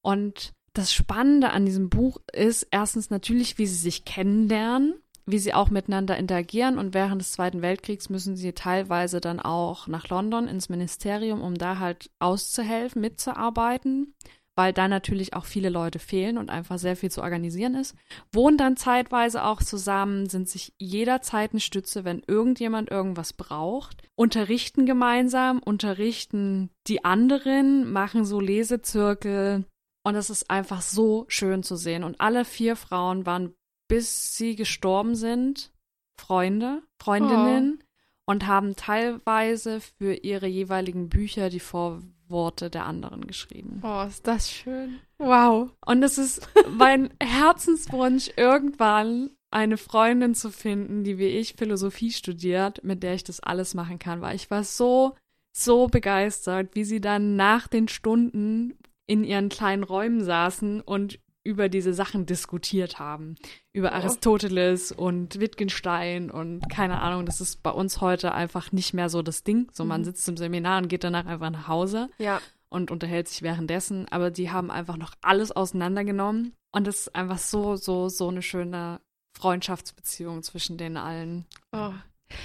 [0.00, 4.94] Und das Spannende an diesem Buch ist erstens natürlich, wie sie sich kennenlernen,
[5.26, 9.86] wie sie auch miteinander interagieren und während des Zweiten Weltkriegs müssen sie teilweise dann auch
[9.86, 14.14] nach London ins Ministerium, um da halt auszuhelfen, mitzuarbeiten,
[14.56, 17.94] weil da natürlich auch viele Leute fehlen und einfach sehr viel zu organisieren ist.
[18.32, 24.86] Wohnen dann zeitweise auch zusammen, sind sich jederzeit eine Stütze, wenn irgendjemand irgendwas braucht, unterrichten
[24.86, 29.64] gemeinsam, unterrichten die anderen, machen so Lesezirkel
[30.04, 32.02] und es ist einfach so schön zu sehen.
[32.02, 33.54] Und alle vier Frauen waren,
[33.92, 35.70] bis sie gestorben sind,
[36.16, 37.84] Freunde, Freundinnen
[38.24, 43.82] und haben teilweise für ihre jeweiligen Bücher die Vorworte der anderen geschrieben.
[43.84, 44.98] Oh, ist das schön.
[45.18, 45.72] Wow.
[45.84, 52.82] Und es ist mein Herzenswunsch, irgendwann eine Freundin zu finden, die wie ich Philosophie studiert,
[52.82, 55.16] mit der ich das alles machen kann, weil ich war so,
[55.52, 58.72] so begeistert, wie sie dann nach den Stunden
[59.06, 63.34] in ihren kleinen Räumen saßen und über diese Sachen diskutiert haben.
[63.72, 63.94] Über Oh.
[63.94, 69.22] Aristoteles und Wittgenstein und keine Ahnung, das ist bei uns heute einfach nicht mehr so
[69.22, 69.68] das Ding.
[69.72, 70.04] So, man Mhm.
[70.04, 72.40] sitzt im Seminar und geht danach einfach nach Hause Ja.
[72.68, 77.38] und unterhält sich währenddessen, aber die haben einfach noch alles auseinandergenommen und das ist einfach
[77.38, 79.00] so, so, so eine schöne
[79.36, 81.46] Freundschaftsbeziehung zwischen den allen.
[81.72, 81.92] Oh.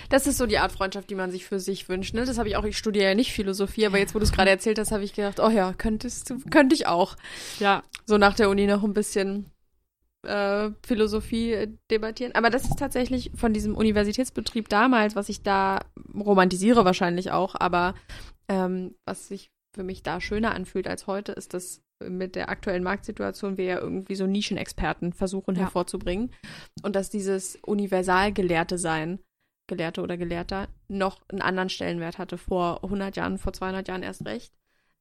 [0.10, 2.14] Das ist so die Art Freundschaft, die man sich für sich wünscht.
[2.14, 2.26] Ne?
[2.26, 2.64] Das habe ich auch.
[2.66, 5.14] Ich studiere ja nicht Philosophie, aber jetzt, wo du es gerade erzählt hast, habe ich
[5.14, 7.16] gedacht, oh ja, könntest du, könnte ich auch.
[7.60, 9.52] Ja, So nach der Uni noch ein bisschen
[10.26, 12.34] äh, Philosophie äh, debattieren.
[12.36, 15.80] Aber das ist tatsächlich von diesem Universitätsbetrieb damals, was ich da
[16.14, 17.94] romantisiere wahrscheinlich auch, aber
[18.50, 22.84] ähm, was sich für mich da schöner anfühlt als heute, ist, dass mit der aktuellen
[22.84, 25.62] Marktsituation wir ja irgendwie so Nischenexperten versuchen Ja.
[25.64, 26.32] hervorzubringen
[26.84, 29.20] und dass dieses Universalgelehrte sein
[29.68, 34.26] Gelehrte oder Gelehrter, noch einen anderen Stellenwert hatte, vor 100 Jahren, vor 200 Jahren erst
[34.26, 34.54] recht.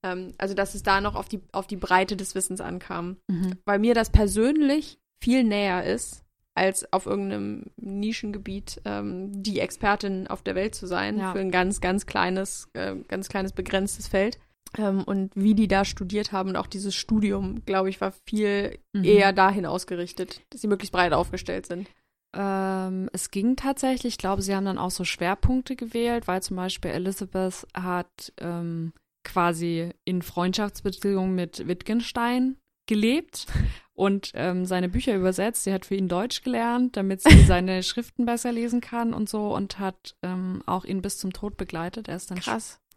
[0.03, 3.17] Ähm, also, dass es da noch auf die, auf die Breite des Wissens ankam.
[3.29, 3.59] Mhm.
[3.64, 10.43] Weil mir das persönlich viel näher ist, als auf irgendeinem Nischengebiet ähm, die Expertin auf
[10.43, 11.33] der Welt zu sein Ja.
[11.33, 14.39] für ein ganz, ganz kleines, äh, ganz kleines begrenztes Feld.
[14.79, 18.79] Ähm, und wie die da studiert haben und auch dieses Studium, glaube ich, war viel
[18.95, 19.05] Mhm.
[19.05, 21.89] eher dahin ausgerichtet, dass sie möglichst breit aufgestellt sind.
[22.37, 26.57] Ähm, es ging tatsächlich, ich glaube, sie haben dann auch so Schwerpunkte gewählt, weil zum
[26.57, 28.93] Beispiel Elizabeth hat ähm,
[29.24, 33.47] quasi in Freundschaftsbeziehungen mit Wittgenstein gelebt
[33.95, 35.64] und ähm, seine Bücher übersetzt.
[35.64, 39.55] Sie hat für ihn Deutsch gelernt, damit sie seine Schriften besser lesen kann und so
[39.55, 42.09] und hat ähm, auch ihn bis zum Tod begleitet.
[42.09, 42.41] Er ist dann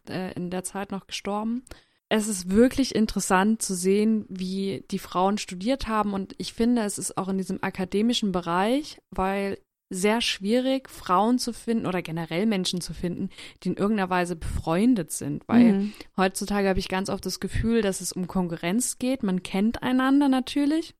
[0.09, 1.63] äh, in der Zeit noch gestorben.
[2.11, 6.97] Es ist wirklich interessant zu sehen, wie die Frauen studiert haben und ich finde, es
[6.97, 9.59] ist auch in diesem akademischen Bereich, weil
[9.91, 13.29] sehr schwierig, Frauen zu finden oder generell Menschen zu finden,
[13.63, 15.93] die in irgendeiner Weise befreundet sind, weil Mhm.
[16.17, 19.23] heutzutage habe ich ganz oft das Gefühl, dass es um Konkurrenz geht.
[19.23, 20.93] Man kennt einander natürlich,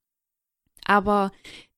[0.85, 1.31] aber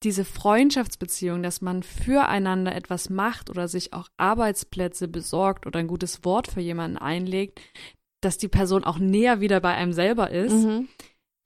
[0.04, 6.24] diese Freundschaftsbeziehung, dass man füreinander etwas macht oder sich auch Arbeitsplätze besorgt oder ein gutes
[6.24, 7.60] Wort für jemanden einlegt,
[8.22, 10.88] dass die Person auch näher wieder bei einem selber ist, Mhm.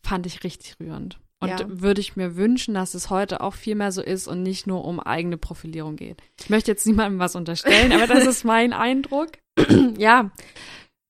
[0.01, 1.19] fand ich richtig rührend.
[1.41, 1.59] Und Ja.
[1.67, 4.86] würde ich mir wünschen, dass es heute auch viel mehr so ist und nicht nur
[4.86, 6.21] um eigene Profilierung geht.
[6.39, 9.32] Ich möchte jetzt niemandem was unterstellen, aber das ist mein Eindruck.
[9.97, 10.32] Ja,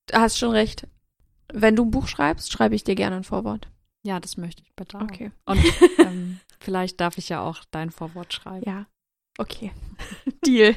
[0.07, 0.87] du hast schon recht.
[1.53, 3.67] Wenn du ein Buch schreibst, schreibe ich dir gerne ein Vorwort.
[4.03, 5.03] Ja, das möchte ich bitte auch.
[5.03, 5.31] Okay.
[5.45, 5.63] Und
[5.99, 8.63] ähm, vielleicht darf ich ja auch dein Vorwort schreiben.
[8.67, 8.87] Ja.
[9.37, 9.71] Okay.
[10.45, 10.75] Deal.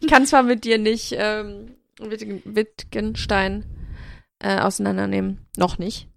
[0.00, 3.64] ich kann zwar mit dir nicht ähm, Wittgenstein
[4.38, 5.46] äh, auseinandernehmen.
[5.56, 6.08] Noch nicht.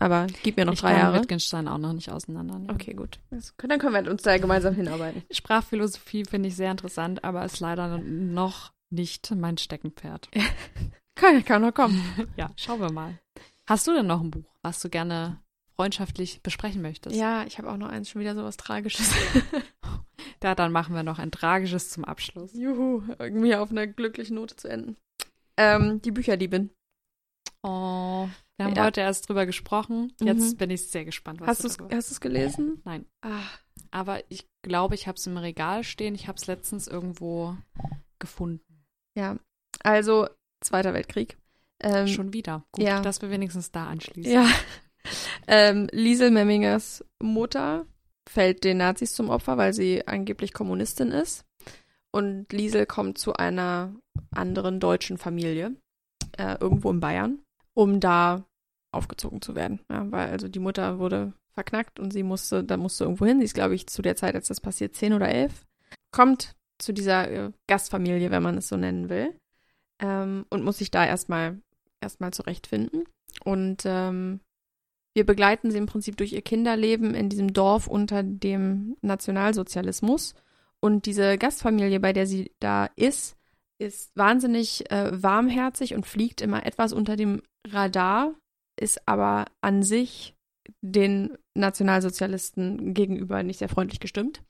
[0.00, 1.20] Aber gib mir noch ich drei kann Jahre.
[1.20, 2.70] Wittgenstein auch noch nicht auseinandernehmen.
[2.70, 3.20] Okay, gut.
[3.30, 5.22] Dann können wir uns da gemeinsam hinarbeiten.
[5.30, 10.28] Sprachphilosophie finde ich sehr interessant, aber ist leider noch nicht mein Steckenpferd.
[11.14, 12.02] Kann, kann noch kommen.
[12.36, 13.18] ja, schauen wir mal.
[13.66, 15.40] Hast du denn noch ein Buch, was du gerne
[15.76, 17.14] freundschaftlich besprechen möchtest?
[17.14, 19.12] Ja, ich habe auch noch eins, schon wieder sowas Tragisches.
[20.42, 22.52] Ja, dann machen wir noch ein tragisches zum Abschluss.
[22.52, 24.96] Juhu, irgendwie auf einer glücklichen Note zu enden.
[25.62, 26.70] Ähm, die Bücherdiebin.
[27.62, 28.84] Oh, wir haben Ja.
[28.84, 30.12] heute erst drüber gesprochen.
[30.20, 30.56] Jetzt Mhm.
[30.56, 32.80] bin ich sehr gespannt, was Hast du es gelesen?
[32.84, 33.06] Nein.
[33.22, 33.42] Ah,
[33.90, 36.14] Aber ich glaube, ich habe es im Regal stehen.
[36.14, 37.56] Ich habe es letztens irgendwo
[38.18, 38.84] gefunden.
[39.16, 39.36] ja.
[39.84, 40.28] Also,
[40.64, 41.36] Zweiter Weltkrieg.
[41.82, 42.64] Ähm, Schon wieder.
[42.72, 43.00] Gut, ja.
[43.00, 44.32] dass wir wenigstens da anschließen.
[44.32, 44.46] Ja.
[45.48, 47.86] Ähm, Liesel Memmingers Mutter
[48.28, 51.44] fällt den Nazis zum Opfer, weil sie angeblich Kommunistin ist.
[52.12, 53.94] Und Liesel kommt zu einer
[54.30, 55.74] anderen deutschen Familie,
[56.36, 57.38] äh, irgendwo in Bayern,
[57.74, 58.44] um da
[58.92, 59.80] aufgezogen zu werden.
[59.90, 63.38] Ja, weil also die Mutter wurde verknackt und sie musste, da musste irgendwo hin.
[63.38, 65.64] Sie ist, glaube ich, zu der Zeit, als das passiert, zehn oder elf.
[66.10, 69.34] Kommt zu dieser äh, Gastfamilie, wenn man es so nennen will.
[69.98, 71.60] Ähm, und muss sich da erstmal
[72.02, 73.04] erstmal zurechtfinden.
[73.44, 74.40] Und ähm,
[75.14, 80.34] wir begleiten sie im Prinzip durch ihr Kinderleben in diesem Dorf unter dem Nationalsozialismus.
[80.84, 83.36] Und diese Gastfamilie, bei der sie da ist,
[83.78, 88.34] ist wahnsinnig äh, warmherzig und fliegt immer etwas unter dem Radar,
[88.78, 90.34] ist aber an sich
[90.80, 94.42] den Nationalsozialisten gegenüber nicht sehr freundlich gestimmt.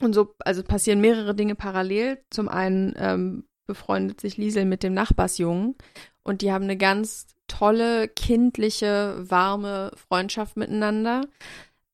[0.00, 2.22] Und so, also passieren mehrere Dinge parallel.
[2.30, 5.76] Zum einen ähm, befreundet sich Liesel mit dem Nachbarsjungen
[6.22, 11.22] und die haben eine ganz tolle, kindliche, warme Freundschaft miteinander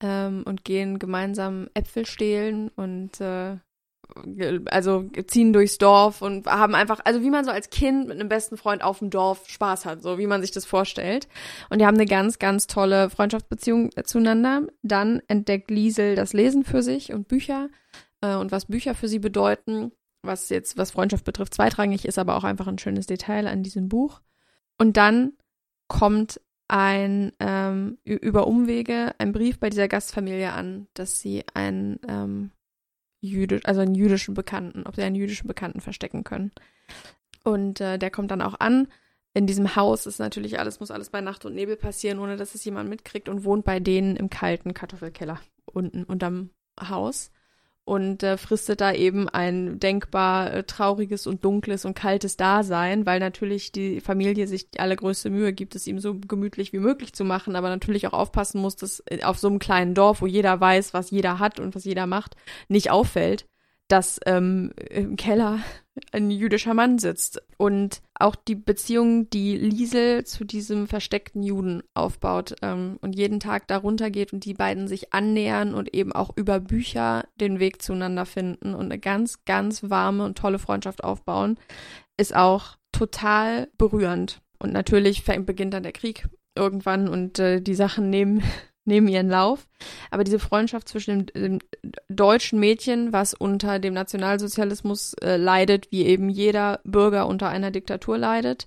[0.01, 3.57] ähm, und gehen gemeinsam Äpfel stehlen und äh,
[4.67, 8.29] also ziehen durchs Dorf und haben einfach, also wie man so als Kind mit einem
[8.29, 11.29] besten Freund auf dem Dorf Spaß hat, so wie man sich das vorstellt.
[11.71, 14.63] Und die haben eine ganz, ganz tolle Freundschaftsbeziehung zueinander.
[14.83, 17.69] Dann entdeckt Liesel das Lesen für sich und Bücher
[18.21, 19.93] äh, und was Bücher für sie bedeuten,
[20.23, 23.89] was jetzt, was Freundschaft betrifft, zweitrangig ist, aber auch einfach ein schönes Detail an diesem
[23.89, 24.21] Buch.
[24.79, 25.33] Und dann
[25.89, 32.51] kommt ein ähm, über Umwege ein Brief bei dieser Gastfamilie an, dass sie einen ähm,
[33.21, 36.53] jüdisch, also einen jüdischen Bekannten, ob sie einen jüdischen Bekannten verstecken können.
[37.45, 38.89] Und äh, der kommt dann auch an.
[39.35, 42.55] In diesem Haus ist natürlich alles, muss alles bei Nacht und Nebel passieren, ohne dass
[42.55, 46.51] es jemand mitkriegt und wohnt bei denen im kalten Kartoffelkeller unten unterm
[46.81, 47.31] Haus
[47.87, 53.21] und äh, fristet da eben ein denkbar äh, trauriges und dunkles und kaltes Dasein, weil
[53.21, 57.25] natürlich die Familie sich die allergrößte Mühe gibt, es ihm so gemütlich wie möglich zu
[57.25, 60.61] machen, aber natürlich auch aufpassen muss, dass äh, auf so einem kleinen Dorf, wo jeder
[60.61, 62.35] weiß, was jeder hat und was jeder macht,
[62.69, 63.47] nicht auffällt,
[63.87, 65.61] dass ähm, im Keller
[66.11, 67.41] ein jüdischer Mann sitzt.
[67.57, 73.69] Und auch die Beziehung, die Liesel zu diesem versteckten Juden aufbaut ähm, und jeden Tag
[73.69, 78.27] darunter geht und die beiden sich annähern und eben auch über Bücher den Weg zueinander
[78.27, 81.59] finden und eine ganz, ganz warme und tolle Freundschaft aufbauen,
[82.17, 84.41] ist auch total berührend.
[84.59, 88.43] Und natürlich beginnt dann der Krieg irgendwann und äh, die Sachen nehmen
[88.87, 89.67] nehmen ihren Lauf.
[90.11, 91.59] Aber diese Freundschaft zwischen dem, dem
[92.09, 98.19] deutschen Mädchen, was unter dem Nationalsozialismus äh, leidet, wie eben jeder Bürger unter einer Diktatur
[98.19, 98.67] leidet,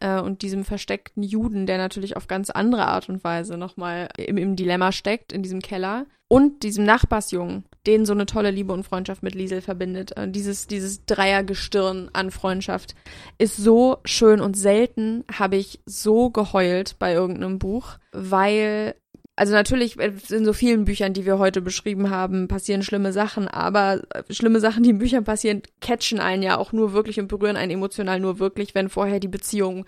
[0.00, 4.36] äh, und diesem versteckten Juden, der natürlich auf ganz andere Art und Weise nochmal im,
[4.36, 8.82] im Dilemma steckt, in diesem Keller, und diesem Nachbarsjungen, den so eine tolle Liebe und
[8.82, 10.16] Freundschaft mit Liesel verbindet.
[10.16, 12.94] Äh, dieses, dieses Dreiergestirn an Freundschaft
[13.38, 18.96] ist so schön und selten habe ich so geheult bei irgendeinem Buch, weil
[19.36, 23.46] also natürlich äh, in so vielen Büchern, die wir heute beschrieben haben, passieren schlimme Sachen,
[23.48, 27.28] aber äh, schlimme Sachen, die in Büchern passieren, catchen einen ja auch nur wirklich und
[27.28, 29.84] berühren einen emotional nur wirklich, wenn vorher die Beziehungen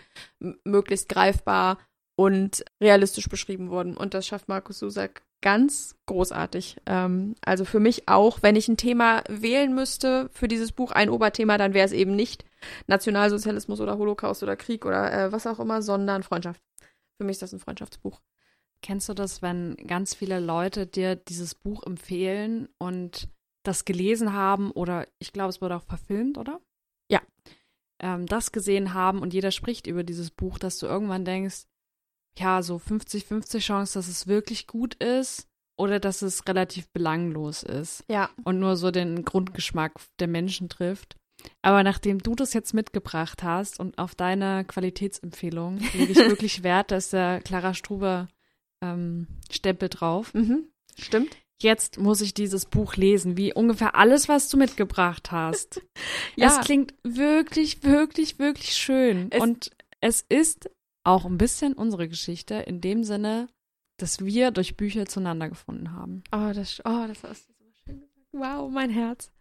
[0.65, 1.79] möglichst greifbar
[2.15, 3.97] und realistisch beschrieben wurden.
[3.97, 6.77] Und das schafft Markus Susak ganz großartig.
[6.87, 11.09] Ähm, also für mich auch, wenn ich ein Thema wählen müsste für dieses Buch, ein
[11.09, 12.45] Oberthema, dann wäre es eben nicht
[12.87, 16.61] Nationalsozialismus oder Holocaust oder Krieg oder äh, was auch immer, sondern Freundschaft.
[17.17, 18.21] Für mich ist das ein Freundschaftsbuch.
[18.83, 23.29] Kennst du das, wenn ganz viele Leute dir dieses Buch empfehlen und
[23.65, 26.61] das gelesen haben oder ich glaube, es wurde auch verfilmt, oder?
[27.11, 27.21] Ja.
[28.01, 31.65] Ähm, das gesehen haben und jeder spricht über dieses Buch, dass du irgendwann denkst,
[32.39, 38.05] ja, so 50-50 Chance, dass es wirklich gut ist oder dass es relativ belanglos ist.
[38.09, 38.31] Ja.
[38.45, 41.17] Und nur so den Grundgeschmack der Menschen trifft.
[41.63, 46.91] Aber nachdem du das jetzt mitgebracht hast und auf deine Qualitätsempfehlung lege ich wirklich Wert,
[46.91, 48.29] dass der Clara Struber
[48.83, 50.33] ähm, Stempel drauf.
[50.35, 50.69] Mhm.
[50.99, 51.37] Stimmt.
[51.61, 55.83] Jetzt muss ich dieses Buch lesen, wie ungefähr alles, was du mitgebracht hast.
[56.37, 56.47] ja.
[56.47, 59.29] Es klingt wirklich, wirklich, wirklich schön.
[59.31, 59.71] Es Und
[60.01, 60.71] es ist
[61.05, 63.49] auch ein bisschen unsere Geschichte in dem Sinne,
[63.99, 66.23] dass wir durch Bücher zueinander gefunden haben.
[66.31, 68.29] Oh, das, oh, das hast du so schön gesagt.
[68.33, 69.33] Wow, mein Herz.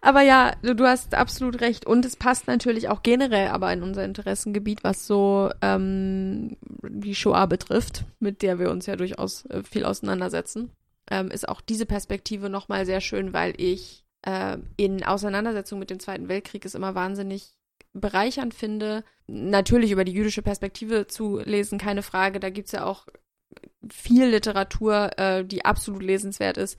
[0.00, 1.86] Aber ja, du, du, hast absolut recht.
[1.86, 7.46] Und es passt natürlich auch generell aber in unser Interessengebiet, was so ähm, die Shoah
[7.46, 10.70] betrifft, mit der wir uns ja durchaus äh, viel auseinandersetzen.
[11.10, 16.00] Ähm, ist auch diese Perspektive nochmal sehr schön, weil ich äh, in Auseinandersetzung mit dem
[16.00, 17.54] Zweiten Weltkrieg es immer wahnsinnig
[17.92, 22.38] bereichernd finde, natürlich über die jüdische Perspektive zu lesen, keine Frage.
[22.38, 23.06] Da gibt's ja auch
[23.90, 26.78] viel Literatur, äh, die absolut lesenswert ist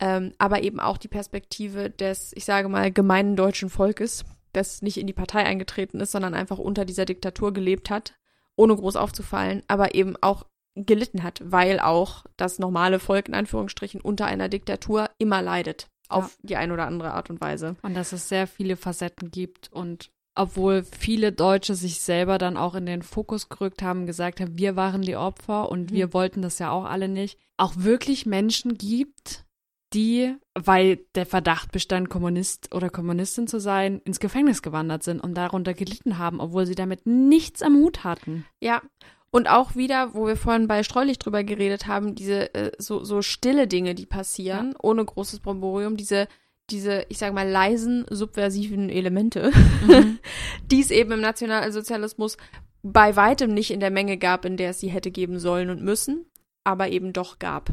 [0.00, 4.98] ähm, aber eben auch die Perspektive des, ich sage mal, gemeinen deutschen Volkes, das nicht
[4.98, 8.14] in die Partei eingetreten ist, sondern einfach unter dieser Diktatur gelebt hat,
[8.56, 10.44] ohne groß aufzufallen, aber eben auch
[10.74, 16.24] gelitten hat, weil auch das normale Volk in Anführungsstrichen unter einer Diktatur immer leidet, auf
[16.24, 16.48] ja.
[16.48, 17.76] die eine oder andere Art und Weise.
[17.82, 22.74] Und dass es sehr viele Facetten gibt und obwohl viele Deutsche sich selber dann auch
[22.74, 25.94] in den Fokus gerückt haben, gesagt haben, wir waren die Opfer und mhm.
[25.94, 29.45] wir wollten das ja auch alle nicht, auch wirklich Menschen gibt,
[29.92, 35.34] die, weil der Verdacht bestand, Kommunist oder Kommunistin zu sein, ins Gefängnis gewandert sind und
[35.34, 38.44] darunter gelitten haben, obwohl sie damit nichts am Hut hatten.
[38.60, 38.82] Ja.
[39.30, 43.22] Und auch wieder, wo wir vorhin bei Streulich drüber geredet haben, diese äh, so, so
[43.22, 44.78] stille Dinge, die passieren, ja.
[44.82, 46.26] ohne großes Bromborium, diese,
[46.70, 49.52] diese, ich sag mal, leisen, subversiven Elemente,
[49.86, 50.18] mhm.
[50.70, 52.38] die es eben im Nationalsozialismus
[52.82, 55.82] bei weitem nicht in der Menge gab, in der es sie hätte geben sollen und
[55.82, 56.24] müssen,
[56.64, 57.70] aber eben doch gab.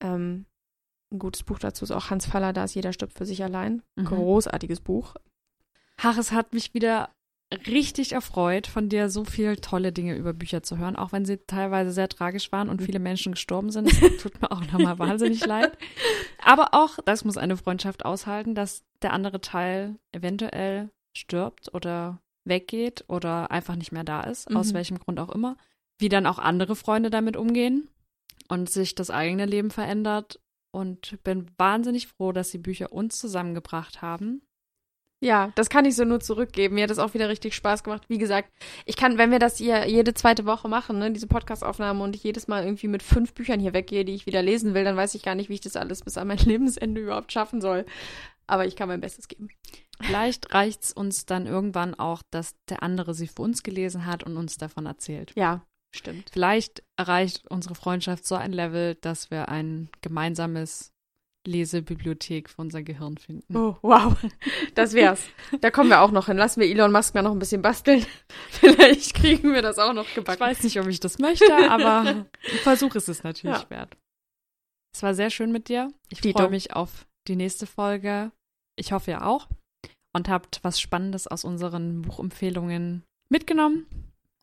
[0.00, 0.46] Ähm,
[1.12, 3.82] ein gutes Buch dazu ist auch Hans Faller, da ist jeder stirbt für sich allein.
[3.94, 4.06] Mhm.
[4.06, 5.14] Großartiges Buch.
[5.98, 7.10] Ach, es hat mich wieder
[7.66, 11.38] richtig erfreut, von dir so viele tolle Dinge über Bücher zu hören, auch wenn sie
[11.46, 12.84] teilweise sehr tragisch waren und mhm.
[12.84, 13.86] viele Menschen gestorben sind.
[13.86, 15.78] Das tut mir auch nochmal wahnsinnig leid.
[16.42, 23.04] Aber auch, das muss eine Freundschaft aushalten, dass der andere Teil eventuell stirbt oder weggeht
[23.08, 24.56] oder einfach nicht mehr da ist, mhm.
[24.56, 25.56] aus welchem Grund auch immer.
[25.98, 27.88] Wie dann auch andere Freunde damit umgehen
[28.48, 30.40] und sich das eigene Leben verändert
[30.70, 34.42] und bin wahnsinnig froh, dass die Bücher uns zusammengebracht haben.
[35.20, 36.74] Ja, das kann ich so nur zurückgeben.
[36.74, 38.02] Mir hat das auch wieder richtig Spaß gemacht.
[38.08, 38.50] Wie gesagt,
[38.84, 42.22] ich kann, wenn wir das hier jede zweite Woche machen, ne, diese Podcast-Aufnahme und ich
[42.22, 45.14] jedes Mal irgendwie mit fünf Büchern hier weggehe, die ich wieder lesen will, dann weiß
[45.14, 47.86] ich gar nicht, wie ich das alles bis an mein Lebensende überhaupt schaffen soll.
[48.46, 49.48] Aber ich kann mein Bestes geben.
[50.00, 54.22] Vielleicht reicht es uns dann irgendwann auch, dass der andere sie für uns gelesen hat
[54.22, 55.32] und uns davon erzählt.
[55.34, 55.62] Ja,
[55.96, 56.30] Stimmt.
[56.32, 60.92] Vielleicht erreicht unsere Freundschaft so ein Level, dass wir ein gemeinsames
[61.46, 63.56] Lesebibliothek für unser Gehirn finden.
[63.56, 64.16] Oh, wow.
[64.74, 65.24] Das wär's.
[65.60, 66.36] Da kommen wir auch noch hin.
[66.36, 68.04] Lassen wir Elon Musk mal noch ein bisschen basteln.
[68.50, 70.42] Vielleicht kriegen wir das auch noch gebacken.
[70.42, 72.26] Ich weiß nicht, ob ich das möchte, aber ein
[72.62, 73.70] Versuch ist es natürlich ja.
[73.70, 73.96] wert.
[74.94, 75.92] Es war sehr schön mit dir.
[76.10, 78.32] Ich freue mich auf die nächste Folge.
[78.76, 79.48] Ich hoffe ihr auch.
[80.14, 83.86] Und habt was Spannendes aus unseren Buchempfehlungen mitgenommen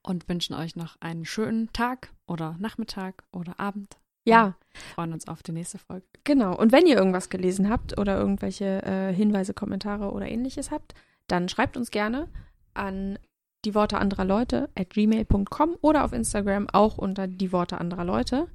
[0.03, 3.97] und wünschen euch noch einen schönen Tag oder Nachmittag oder Abend.
[4.25, 4.45] Ja.
[4.45, 4.55] Und
[4.93, 6.05] freuen uns auf die nächste Folge.
[6.23, 6.55] Genau.
[6.55, 10.93] Und wenn ihr irgendwas gelesen habt oder irgendwelche äh, Hinweise, Kommentare oder ähnliches habt,
[11.27, 12.29] dann schreibt uns gerne
[12.73, 13.17] an
[13.65, 18.47] die Worte anderer Leute at gmail.com oder auf Instagram auch unter die Worte anderer Leute.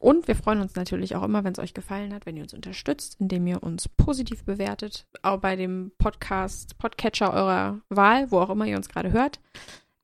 [0.00, 2.54] Und wir freuen uns natürlich auch immer, wenn es euch gefallen hat, wenn ihr uns
[2.54, 8.50] unterstützt, indem ihr uns positiv bewertet, auch bei dem Podcast, Podcatcher eurer Wahl, wo auch
[8.50, 9.40] immer ihr uns gerade hört.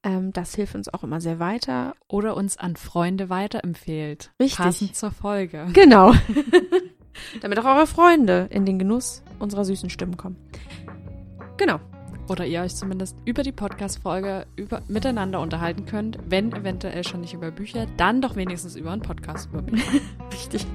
[0.04, 1.94] Ähm, das hilft uns auch immer sehr weiter.
[2.08, 4.32] Oder uns an Freunde weiterempfehlt.
[4.38, 4.58] Richtig.
[4.58, 5.66] Passend zur Folge.
[5.72, 6.12] Genau.
[7.40, 10.36] Damit auch eure Freunde in den Genuss unserer süßen Stimmen kommen.
[11.56, 11.80] Genau.
[12.28, 14.46] Oder ihr euch zumindest über die Podcast-Folge
[14.88, 16.18] miteinander unterhalten könnt.
[16.26, 20.00] Wenn eventuell schon nicht über Bücher, dann doch wenigstens über einen Podcast über Bücher.
[20.32, 20.66] Richtig.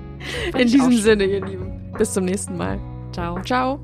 [0.52, 0.92] Fand In diesem.
[0.94, 1.92] Sinne, ihr Lieben.
[1.98, 2.80] Bis zum nächsten Mal.
[3.12, 3.42] Ciao.
[3.42, 3.80] Ciao.